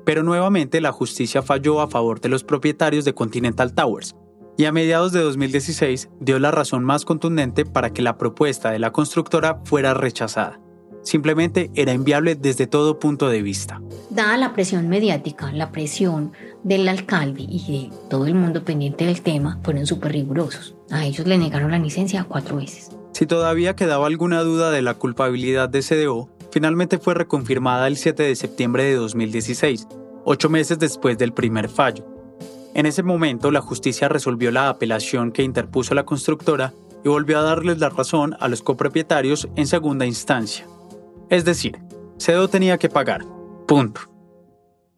[0.06, 4.14] Pero nuevamente la justicia falló a favor de los propietarios de Continental Towers,
[4.58, 8.80] y a mediados de 2016 dio la razón más contundente para que la propuesta de
[8.80, 10.60] la constructora fuera rechazada.
[11.02, 13.80] Simplemente era inviable desde todo punto de vista.
[14.10, 16.32] Dada la presión mediática, la presión
[16.64, 20.74] del alcalde y de todo el mundo pendiente del tema, fueron súper rigurosos.
[20.90, 22.90] A ellos le negaron la licencia cuatro veces.
[23.12, 28.24] Si todavía quedaba alguna duda de la culpabilidad de CDO, finalmente fue reconfirmada el 7
[28.24, 29.86] de septiembre de 2016,
[30.24, 32.17] ocho meses después del primer fallo.
[32.74, 37.42] En ese momento, la justicia resolvió la apelación que interpuso la constructora y volvió a
[37.42, 40.66] darles la razón a los copropietarios en segunda instancia.
[41.30, 41.78] Es decir,
[42.18, 43.24] CEDO tenía que pagar.
[43.66, 44.00] Punto.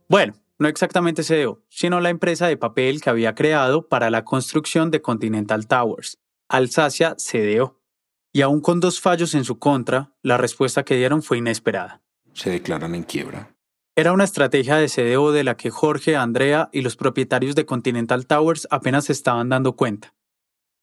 [0.08, 4.90] Bueno, no exactamente CEDO, sino la empresa de papel que había creado para la construcción
[4.90, 6.18] de Continental Towers,
[6.48, 7.80] Alsacia CDO.
[8.32, 12.02] Y aún con dos fallos en su contra, la respuesta que dieron fue inesperada.
[12.32, 13.56] Se declaran en quiebra.
[13.97, 18.26] Era una estrategia de CDO de la que Jorge, Andrea y los propietarios de Continental
[18.26, 20.14] Towers apenas estaban dando cuenta.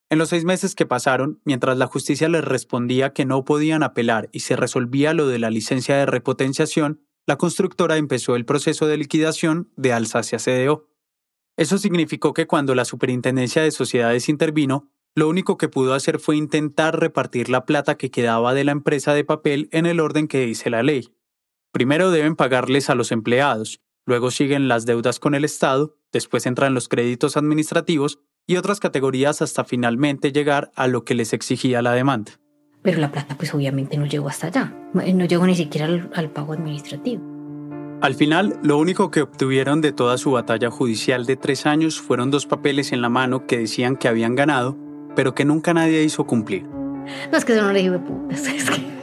[0.10, 4.30] En los seis meses que pasaron, mientras la justicia les respondía que no podían apelar
[4.32, 8.98] y se resolvía lo de la licencia de repotenciación, la constructora empezó el proceso de
[8.98, 10.88] liquidación de Alsacia CDO.
[11.58, 16.38] Eso significó que cuando la Superintendencia de Sociedades intervino, lo único que pudo hacer fue
[16.38, 20.46] intentar repartir la plata que quedaba de la empresa de papel en el orden que
[20.46, 21.17] dice la ley.
[21.78, 26.74] Primero deben pagarles a los empleados, luego siguen las deudas con el Estado, después entran
[26.74, 28.18] los créditos administrativos
[28.48, 32.32] y otras categorías hasta finalmente llegar a lo que les exigía la demanda.
[32.82, 36.54] Pero la plata pues obviamente no llegó hasta allá, no llegó ni siquiera al, pago
[36.54, 37.22] administrativo.
[38.02, 42.32] Al final, lo único que obtuvieron de toda su batalla judicial de tres años fueron
[42.32, 44.76] dos papeles en la mano que decían que habían ganado,
[45.16, 46.64] pero que nunca nadie hizo cumplir.
[46.64, 48.97] No es que eso no le digo de putas, es que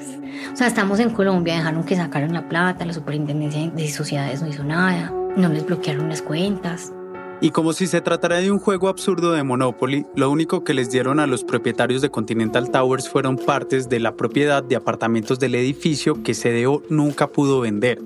[0.55, 4.47] O sea, estamos en Colombia, dejaron que sacaron la plata, la superintendencia de sociedades no
[4.47, 6.93] hizo nada, no les bloquearon las cuentas.
[7.41, 10.93] Y como si se tratara de un juego absurdo de Monopoly, lo único que les
[10.93, 15.57] dieron a los propietarios de Continental Towers fueron partes de la propiedad de apartamentos del
[15.57, 18.01] edificio que CDO nunca pudo vender.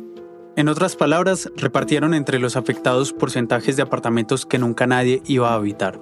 [0.56, 5.56] En otras palabras, repartieron entre los afectados porcentajes de apartamentos que nunca nadie iba a
[5.56, 6.00] habitar.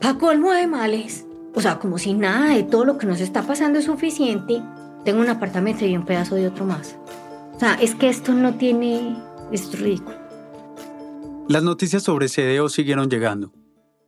[0.00, 1.24] Pa' colmo de males.
[1.54, 4.60] O sea, como si nada de todo lo que nos está pasando es suficiente,
[5.04, 6.96] tengo un apartamento y un pedazo de otro más.
[7.54, 9.16] O sea, es que esto no tiene...
[9.52, 10.16] es ridículo.
[11.48, 13.52] Las noticias sobre CDO siguieron llegando.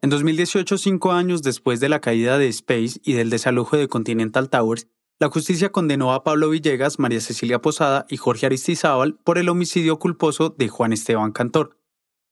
[0.02, 4.48] En 2018, cinco años después de la caída de Space y del desalojo de Continental
[4.48, 4.88] Towers,
[5.18, 9.98] la justicia condenó a Pablo Villegas, María Cecilia Posada y Jorge Aristizábal por el homicidio
[9.98, 11.76] culposo de Juan Esteban Cantor,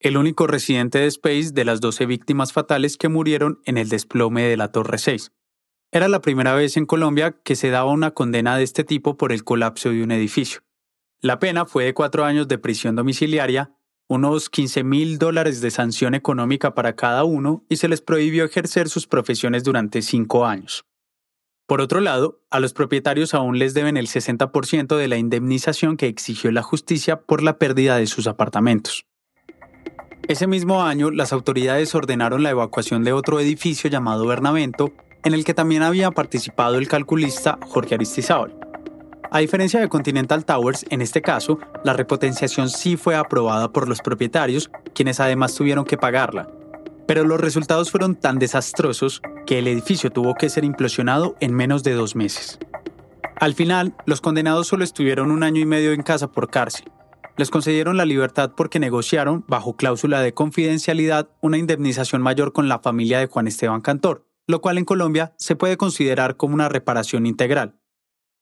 [0.00, 4.44] el único residente de Space de las 12 víctimas fatales que murieron en el desplome
[4.44, 5.32] de la Torre 6.
[5.91, 9.32] Era la primera vez en Colombia que se daba una condena de este tipo por
[9.32, 10.61] el colapso de un edificio.
[11.20, 13.72] La pena fue de cuatro años de prisión domiciliaria
[14.07, 18.89] unos 15 mil dólares de sanción económica para cada uno y se les prohibió ejercer
[18.89, 20.84] sus profesiones durante cinco años.
[21.66, 26.07] Por otro lado, a los propietarios aún les deben el 60% de la indemnización que
[26.07, 29.05] exigió la justicia por la pérdida de sus apartamentos.
[30.26, 34.93] Ese mismo año, las autoridades ordenaron la evacuación de otro edificio llamado Bernavento,
[35.24, 38.54] en el que también había participado el calculista Jorge Aristizábal.
[39.30, 44.00] A diferencia de Continental Towers, en este caso, la repotenciación sí fue aprobada por los
[44.00, 46.48] propietarios, quienes además tuvieron que pagarla.
[47.06, 51.82] Pero los resultados fueron tan desastrosos que el edificio tuvo que ser implosionado en menos
[51.82, 52.58] de dos meses.
[53.38, 56.90] Al final, los condenados solo estuvieron un año y medio en casa por cárcel.
[57.36, 62.80] Les concedieron la libertad porque negociaron, bajo cláusula de confidencialidad, una indemnización mayor con la
[62.80, 67.26] familia de Juan Esteban Cantor, lo cual en Colombia se puede considerar como una reparación
[67.26, 67.78] integral.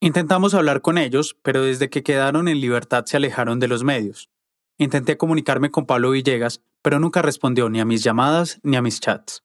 [0.01, 4.31] Intentamos hablar con ellos, pero desde que quedaron en libertad se alejaron de los medios.
[4.79, 9.01] Intenté comunicarme con Pablo Villegas, pero nunca respondió ni a mis llamadas ni a mis
[9.01, 9.43] chats.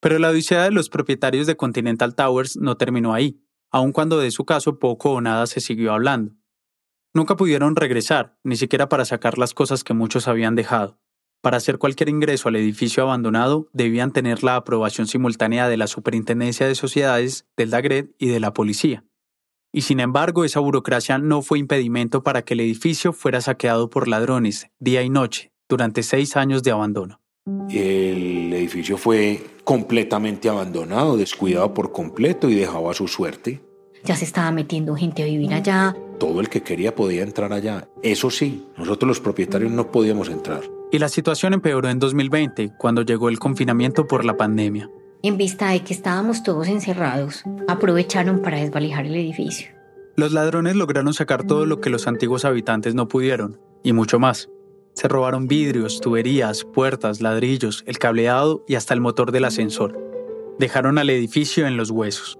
[0.00, 4.30] Pero la odisea de los propietarios de Continental Towers no terminó ahí, aun cuando de
[4.30, 6.34] su caso poco o nada se siguió hablando.
[7.14, 11.00] Nunca pudieron regresar, ni siquiera para sacar las cosas que muchos habían dejado.
[11.40, 16.66] Para hacer cualquier ingreso al edificio abandonado, debían tener la aprobación simultánea de la Superintendencia
[16.66, 19.04] de Sociedades, del DAGRED y de la policía
[19.72, 24.08] y sin embargo esa burocracia no fue impedimento para que el edificio fuera saqueado por
[24.08, 27.20] ladrones día y noche durante seis años de abandono.
[27.70, 33.60] El edificio fue completamente abandonado, descuidado por completo y dejado a su suerte.
[34.08, 35.94] Ya se estaba metiendo gente a vivir allá.
[36.18, 37.90] Todo el que quería podía entrar allá.
[38.02, 40.62] Eso sí, nosotros los propietarios no podíamos entrar.
[40.90, 44.88] Y la situación empeoró en 2020, cuando llegó el confinamiento por la pandemia.
[45.22, 49.68] En vista de que estábamos todos encerrados, aprovecharon para desvalijar el edificio.
[50.16, 54.48] Los ladrones lograron sacar todo lo que los antiguos habitantes no pudieron, y mucho más.
[54.94, 60.02] Se robaron vidrios, tuberías, puertas, ladrillos, el cableado y hasta el motor del ascensor.
[60.58, 62.38] Dejaron al edificio en los huesos.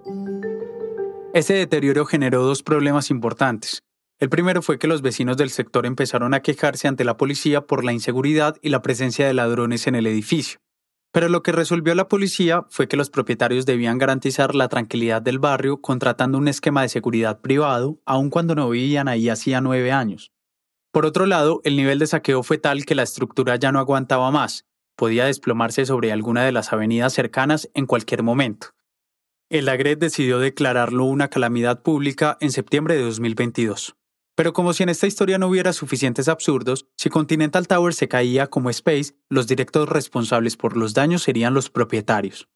[1.31, 3.83] Ese deterioro generó dos problemas importantes.
[4.19, 7.85] El primero fue que los vecinos del sector empezaron a quejarse ante la policía por
[7.85, 10.59] la inseguridad y la presencia de ladrones en el edificio.
[11.11, 15.37] Pero lo que resolvió la policía fue que los propietarios debían garantizar la tranquilidad del
[15.37, 20.31] barrio contratando un esquema de seguridad privado, aun cuando no vivían ahí hacía nueve años.
[20.91, 24.31] Por otro lado, el nivel de saqueo fue tal que la estructura ya no aguantaba
[24.31, 24.65] más,
[24.95, 28.69] podía desplomarse sobre alguna de las avenidas cercanas en cualquier momento.
[29.49, 33.95] El AGRED decidió declararlo una calamidad pública en septiembre de 2022.
[34.35, 38.45] Pero como si en esta historia no hubiera suficientes absurdos, si Continental Tower se caía
[38.45, 42.47] como Space, los directos responsables por los daños serían los propietarios.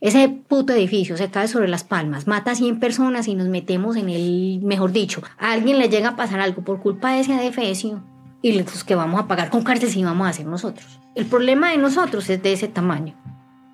[0.00, 3.94] Ese puto edificio se cae sobre las palmas, mata a 100 personas y nos metemos
[3.94, 7.32] en el, mejor dicho, a alguien le llega a pasar algo por culpa de ese
[7.32, 8.02] adefesio
[8.42, 10.98] y los que vamos a pagar con cárcel sí vamos a hacer nosotros.
[11.14, 13.14] El problema de nosotros es de ese tamaño.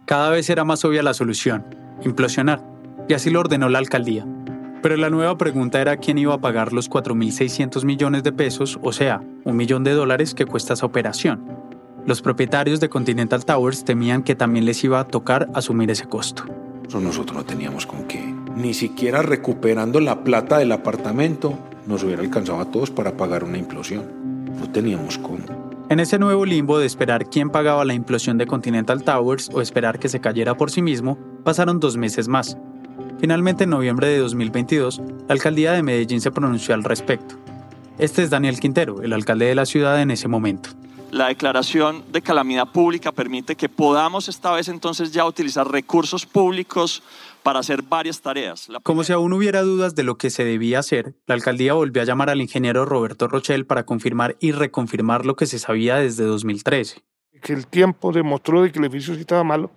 [0.05, 1.65] Cada vez era más obvia la solución,
[2.03, 2.63] implosionar,
[3.09, 4.27] y así lo ordenó la alcaldía.
[4.83, 8.93] Pero la nueva pregunta era quién iba a pagar los 4.600 millones de pesos, o
[8.93, 11.45] sea, un millón de dólares que cuesta esa operación.
[12.07, 16.45] Los propietarios de Continental Towers temían que también les iba a tocar asumir ese costo.
[16.95, 18.33] Nosotros no teníamos con qué.
[18.55, 23.59] Ni siquiera recuperando la plata del apartamento nos hubiera alcanzado a todos para pagar una
[23.59, 24.05] implosión.
[24.57, 25.41] No teníamos cómo.
[25.89, 29.99] En ese nuevo limbo de esperar quién pagaba la implosión de Continental Towers o esperar
[29.99, 32.59] que se cayera por sí mismo, pasaron dos meses más.
[33.21, 37.37] Finalmente, en noviembre de 2022, la alcaldía de Medellín se pronunció al respecto.
[37.99, 40.71] Este es Daniel Quintero, el alcalde de la ciudad en ese momento.
[41.13, 47.01] la declaración de calamidad pública permite que podamos esta vez entonces ya utilizar recursos públicos
[47.45, 48.69] para hacer varias tareas.
[48.83, 52.05] Como si aún hubiera dudas de lo que se debía hacer, la alcaldía volvió a
[52.05, 57.05] llamar al ingeniero Roberto Rochel para confirmar y reconfirmar lo que se sabía desde 2013.
[57.41, 59.71] Que el tiempo demostró de que el edificio sí estaba malo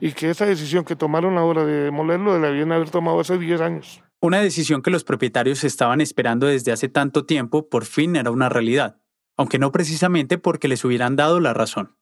[0.00, 3.60] y que esa decisión que tomaron ahora de demolerlo la debían haber tomado hace 10
[3.60, 4.02] años.
[4.20, 8.48] Una decisión que los propietarios estaban esperando desde hace tanto tiempo por fin era una
[8.48, 8.98] realidad,
[9.36, 11.96] aunque no precisamente porque les hubieran dado la razón.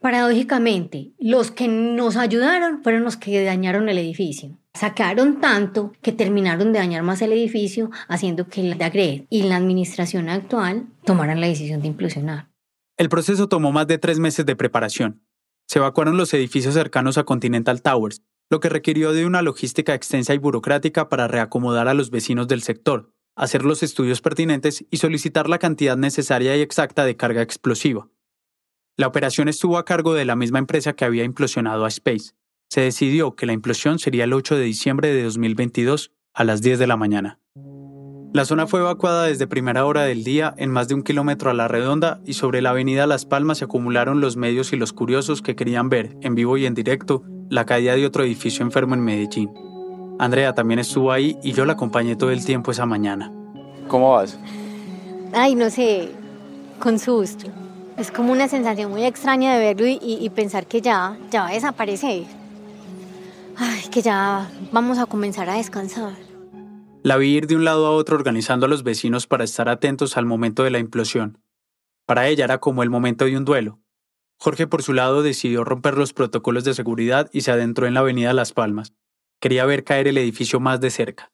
[0.00, 4.56] Paradójicamente, los que nos ayudaron fueron los que dañaron el edificio.
[4.72, 9.56] Sacaron tanto que terminaron de dañar más el edificio, haciendo que la DAGRED y la
[9.56, 12.48] administración actual tomaran la decisión de implosionar.
[12.96, 15.20] El proceso tomó más de tres meses de preparación.
[15.68, 20.32] Se evacuaron los edificios cercanos a Continental Towers, lo que requirió de una logística extensa
[20.32, 25.46] y burocrática para reacomodar a los vecinos del sector, hacer los estudios pertinentes y solicitar
[25.46, 28.08] la cantidad necesaria y exacta de carga explosiva.
[28.96, 32.32] La operación estuvo a cargo de la misma empresa que había implosionado a Space.
[32.70, 36.78] Se decidió que la implosión sería el 8 de diciembre de 2022 a las 10
[36.78, 37.40] de la mañana.
[38.34, 41.54] La zona fue evacuada desde primera hora del día en más de un kilómetro a
[41.54, 45.40] la redonda y sobre la avenida Las Palmas se acumularon los medios y los curiosos
[45.40, 49.00] que querían ver, en vivo y en directo, la caída de otro edificio enfermo en
[49.00, 49.50] Medellín.
[50.18, 53.32] Andrea también estuvo ahí y yo la acompañé todo el tiempo esa mañana.
[53.88, 54.38] ¿Cómo vas?
[55.32, 56.10] Ay, no sé,
[56.80, 57.46] con susto.
[57.96, 61.52] Es como una sensación muy extraña de verlo y, pensar que ya, ya va a
[61.52, 62.24] desaparecer.
[63.56, 66.27] Ay, que ya vamos a comenzar a descansar.
[67.08, 70.18] La vi ir de un lado a otro organizando a los vecinos para estar atentos
[70.18, 71.42] al momento de la implosión.
[72.04, 73.80] Para ella era como el momento de un duelo.
[74.36, 78.00] Jorge por su lado decidió romper los protocolos de seguridad y se adentró en la
[78.00, 78.92] avenida Las Palmas.
[79.40, 81.32] Quería ver caer el edificio más de cerca.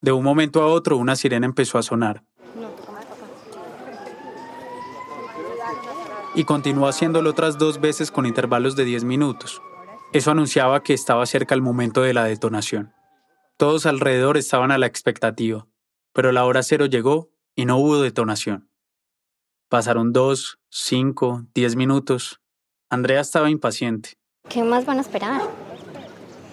[0.00, 2.22] De un momento a otro una sirena empezó a sonar.
[6.36, 9.60] y continuó haciéndolo otras dos veces con intervalos de 10 minutos.
[10.12, 12.94] Eso anunciaba que estaba cerca el momento de la detonación.
[13.58, 15.66] Todos alrededor estaban a la expectativa,
[16.12, 18.70] pero la hora cero llegó y no hubo detonación.
[19.68, 22.40] Pasaron dos, cinco, diez minutos.
[22.88, 24.10] Andrea estaba impaciente.
[24.48, 25.42] ¿Qué más van a esperar?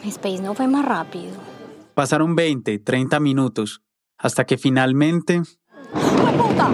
[0.04, 1.34] Space no fue más rápido.
[1.94, 3.84] Pasaron 20, 30 minutos,
[4.18, 5.44] hasta que finalmente...
[5.94, 6.72] puta!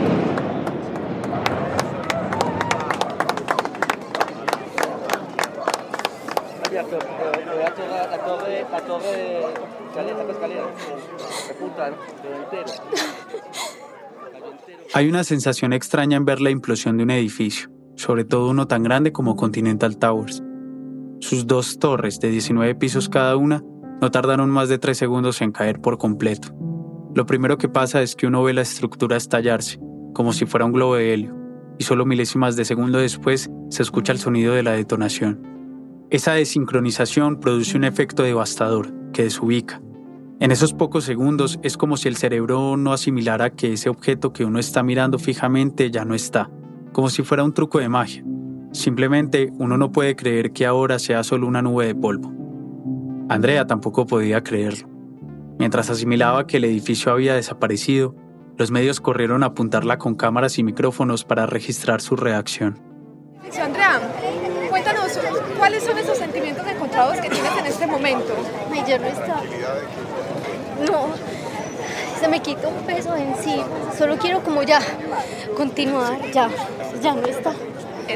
[14.93, 18.83] Hay una sensación extraña en ver la implosión de un edificio, sobre todo uno tan
[18.83, 20.43] grande como Continental Towers.
[21.19, 23.63] Sus dos torres de 19 pisos cada una
[24.01, 26.55] no tardaron más de tres segundos en caer por completo.
[27.13, 29.79] Lo primero que pasa es que uno ve la estructura estallarse,
[30.13, 31.35] como si fuera un globo de helio,
[31.77, 35.41] y solo milésimas de segundo después se escucha el sonido de la detonación.
[36.09, 39.81] Esa desincronización produce un efecto devastador que desubica.
[40.39, 44.43] En esos pocos segundos es como si el cerebro no asimilara que ese objeto que
[44.43, 46.49] uno está mirando fijamente ya no está,
[46.93, 48.23] como si fuera un truco de magia.
[48.71, 52.33] Simplemente uno no puede creer que ahora sea solo una nube de polvo.
[53.29, 54.89] Andrea tampoco podía creerlo.
[55.59, 58.15] Mientras asimilaba que el edificio había desaparecido,
[58.57, 62.79] los medios corrieron a apuntarla con cámaras y micrófonos para registrar su reacción.
[63.61, 64.01] Andrea,
[64.69, 65.19] cuéntanos,
[65.57, 66.50] ¿cuáles son esos sentimientos
[66.91, 68.35] encontrados que tienes en este momento?
[68.71, 69.41] Ay, yo no está.
[70.85, 71.07] No,
[72.19, 73.65] se me quita un peso de encima.
[73.97, 74.79] Solo quiero como ya
[75.55, 76.49] continuar, ya,
[77.01, 77.53] ya no está.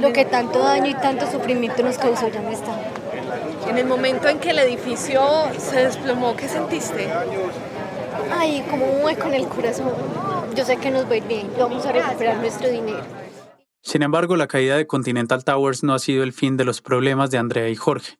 [0.02, 2.74] Lo que tanto daño y tanto sufrimiento nos causó ya no está.
[3.70, 5.22] En el momento en que el edificio
[5.58, 7.08] se desplomó, ¿qué sentiste?
[8.38, 9.94] Ay, como un hueco en el corazón.
[10.54, 13.04] Yo sé que nos va a ir bien, vamos a recuperar nuestro dinero.
[13.82, 17.30] Sin embargo, la caída de Continental Towers no ha sido el fin de los problemas
[17.32, 18.18] de Andrea y Jorge.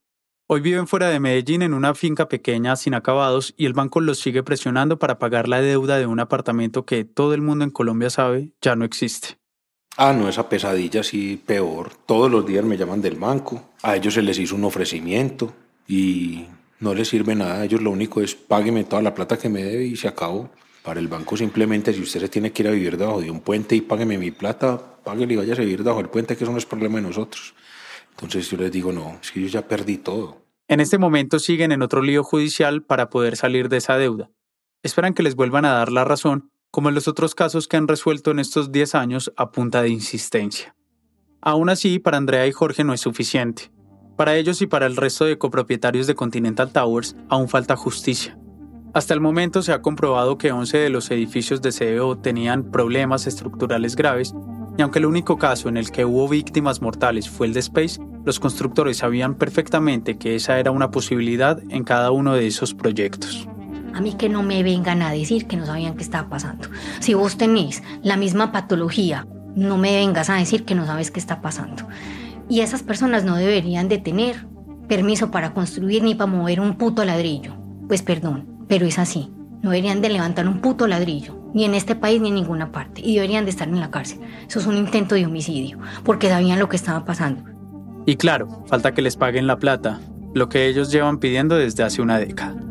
[0.48, 4.20] Hoy viven fuera de Medellín en una finca pequeña sin acabados y el banco los
[4.20, 8.12] sigue presionando para pagar la deuda de un apartamento que todo el mundo en Colombia
[8.12, 9.40] sabe ya no existe.
[9.98, 11.94] Ah, no, esa pesadilla sí peor.
[12.06, 13.72] Todos los días me llaman del banco.
[13.82, 15.52] A ellos se les hizo un ofrecimiento
[15.88, 16.46] y
[16.80, 17.62] no les sirve nada.
[17.62, 20.52] A ellos lo único es págueme toda la plata que me debe y se acabó.
[20.84, 23.40] Para el banco simplemente si usted se tiene que ir a vivir debajo de un
[23.40, 26.54] puente y págueme mi plata, páguele y vaya a vivir debajo del puente, que eso
[26.54, 27.56] no es problema de nosotros.
[28.16, 30.46] Entonces yo les digo, no, es que yo ya perdí todo.
[30.68, 34.32] En este momento siguen en otro lío judicial para poder salir de esa deuda.
[34.84, 37.88] Esperan que les vuelvan a dar la razón, como en los otros casos que han
[37.88, 40.76] resuelto en estos 10 años a punta de insistencia.
[41.42, 43.72] Aún así, para Andrea y Jorge no es suficiente.
[44.16, 48.38] Para ellos y para el resto de copropietarios de Continental Towers aún falta justicia.
[48.94, 53.28] Hasta el momento se ha comprobado que 11 de los edificios de CEO tenían problemas
[53.28, 54.34] estructurales graves
[54.78, 58.00] Y aunque el único caso en el que hubo víctimas mortales fue el de Space,
[58.26, 63.48] los constructores sabían perfectamente que esa era una posibilidad en cada uno de esos proyectos.
[63.94, 66.68] A mí que no me vengan a decir que no sabían qué estaba pasando.
[67.00, 71.20] Si vos tenés la misma patología, no me vengas a decir que no sabes qué
[71.22, 71.88] está pasando.
[72.50, 74.46] Y esas personas no deberían de tener
[74.90, 77.56] permiso para construir ni para mover un puto ladrillo.
[77.88, 79.32] Pues perdón, pero es así.
[79.62, 83.02] No deberían de levantar un puto ladrillo, ni en este país ni en ninguna parte.
[83.02, 84.20] Y deberían de estar en la cárcel.
[84.48, 87.44] Eso es un intento de homicidio, porque sabían lo que estaba pasando.
[88.06, 90.02] Y claro, falta que les paguen la plata,
[90.34, 92.62] lo que ellos llevan pidiendo desde hace una década.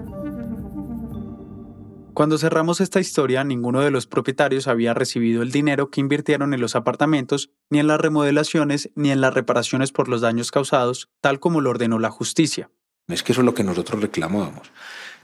[2.12, 6.60] Cuando cerramos esta historia, ninguno de los propietarios había recibido el dinero que invirtieron en
[6.60, 11.40] los apartamentos, ni en las remodelaciones, ni en las reparaciones por los daños causados, tal
[11.40, 12.70] como lo ordenó la justicia.
[13.08, 14.70] Es que eso es lo que nosotros reclamábamos.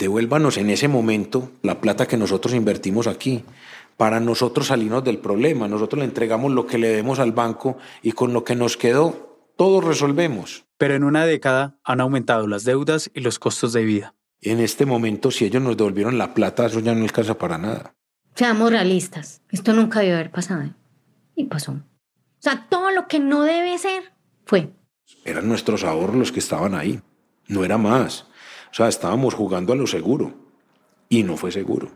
[0.00, 3.44] Devuélvanos en ese momento la plata que nosotros invertimos aquí
[3.98, 5.68] para nosotros salirnos del problema.
[5.68, 9.52] Nosotros le entregamos lo que le demos al banco y con lo que nos quedó,
[9.58, 10.64] todo resolvemos.
[10.78, 14.14] Pero en una década han aumentado las deudas y los costos de vida.
[14.40, 17.94] En este momento, si ellos nos devolvieron la plata, eso ya no alcanza para nada.
[18.34, 19.42] Seamos realistas.
[19.50, 20.62] Esto nunca debió haber pasado.
[20.62, 20.72] ¿eh?
[21.36, 21.72] Y pasó.
[21.72, 21.78] O
[22.38, 24.14] sea, todo lo que no debe ser
[24.46, 24.72] fue.
[25.26, 27.02] Eran nuestros ahorros los que estaban ahí.
[27.48, 28.29] No era más.
[28.70, 30.32] O sea, estábamos jugando a lo seguro.
[31.08, 31.88] Y no fue seguro.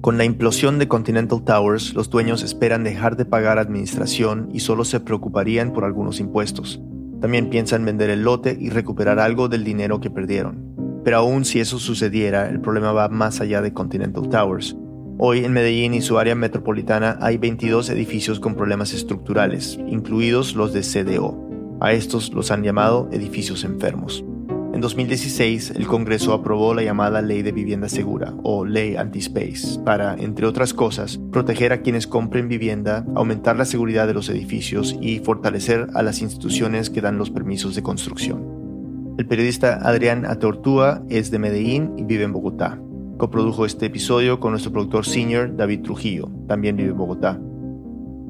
[0.00, 4.84] Con la implosión de Continental Towers, los dueños esperan dejar de pagar administración y solo
[4.84, 6.80] se preocuparían por algunos impuestos.
[7.20, 11.00] También piensan vender el lote y recuperar algo del dinero que perdieron.
[11.04, 14.76] Pero aún si eso sucediera, el problema va más allá de Continental Towers.
[15.18, 20.72] Hoy en Medellín y su área metropolitana hay 22 edificios con problemas estructurales, incluidos los
[20.72, 21.51] de CDO.
[21.82, 24.24] A estos los han llamado edificios enfermos.
[24.72, 30.14] En 2016, el Congreso aprobó la llamada Ley de Vivienda Segura, o Ley Anti-Space, para,
[30.14, 35.18] entre otras cosas, proteger a quienes compren vivienda, aumentar la seguridad de los edificios y
[35.18, 39.16] fortalecer a las instituciones que dan los permisos de construcción.
[39.18, 42.80] El periodista Adrián Ateortúa es de Medellín y vive en Bogotá.
[43.18, 47.40] Coprodujo este episodio con nuestro productor senior David Trujillo, también vive en Bogotá.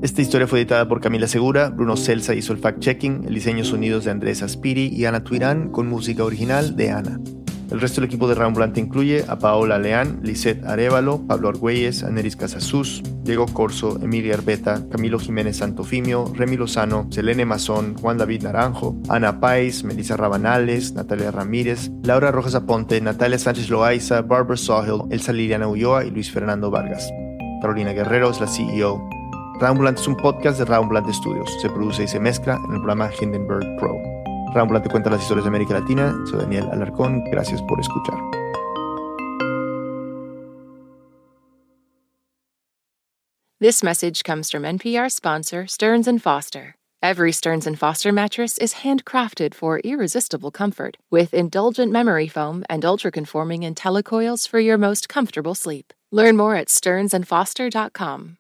[0.03, 4.05] Esta historia fue editada por Camila Segura, Bruno Celsa hizo el fact-checking, el diseño sonidos
[4.05, 7.21] de Andrés Aspiri y Ana Tuirán con música original de Ana.
[7.71, 12.35] El resto del equipo de Rambulante incluye a Paola Leán, Lisette Arevalo, Pablo Argüelles, Aneris
[12.35, 18.97] Casasus, Diego Corso, Emilia Arbeta, Camilo Jiménez Santofimio, Remy Lozano, Selene Mazón, Juan David Naranjo,
[19.09, 25.33] Ana Páez, Melissa Rabanales, Natalia Ramírez, Laura Rojas Aponte, Natalia Sánchez Loaiza, Barbara Sawhill, Elsa
[25.33, 27.09] Liliana Ulloa y Luis Fernando Vargas.
[27.63, 29.22] Carolina Guerrero es la CEO.
[29.63, 31.49] Es un podcast de Studios.
[31.61, 33.97] Se produce y se mezcla en el programa Hindenburg Pro.
[34.91, 36.13] Cuenta las historias de América Latina.
[36.29, 37.23] Soy Daniel Alarcón.
[37.31, 38.19] Gracias por escuchar.
[43.61, 46.75] This message comes from NPR sponsor Stearns & Foster.
[47.01, 52.85] Every Stearns & Foster mattress is handcrafted for irresistible comfort with indulgent memory foam and
[52.85, 55.93] ultra-conforming IntelliCoils for your most comfortable sleep.
[56.11, 58.39] Learn more at stearnsandfoster.com.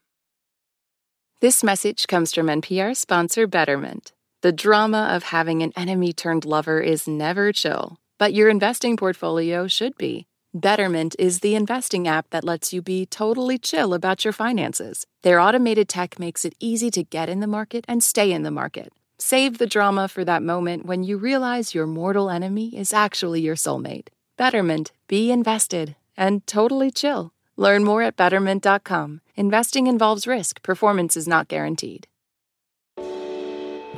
[1.42, 4.12] This message comes from NPR sponsor Betterment.
[4.42, 9.66] The drama of having an enemy turned lover is never chill, but your investing portfolio
[9.66, 10.28] should be.
[10.54, 15.04] Betterment is the investing app that lets you be totally chill about your finances.
[15.22, 18.52] Their automated tech makes it easy to get in the market and stay in the
[18.52, 18.92] market.
[19.18, 23.56] Save the drama for that moment when you realize your mortal enemy is actually your
[23.56, 24.06] soulmate.
[24.36, 27.31] Betterment, be invested and totally chill.
[27.56, 29.20] Learn more at betterment.com.
[29.36, 32.06] Investing involves risk, performance is not guaranteed.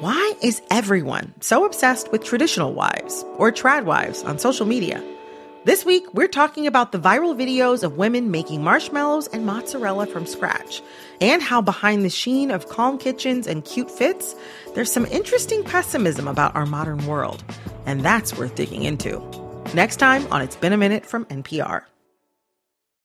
[0.01, 5.03] Why is everyone so obsessed with traditional wives or trad wives on social media?
[5.65, 10.27] This week, we're talking about the viral videos of women making marshmallows and mozzarella from
[10.27, 10.83] scratch,
[11.23, 14.35] and how behind the sheen of calm kitchens and cute fits,
[14.75, 17.43] there's some interesting pessimism about our modern world.
[17.87, 19.23] And that's worth digging into.
[19.73, 21.85] Next time on It's Been a Minute from NPR.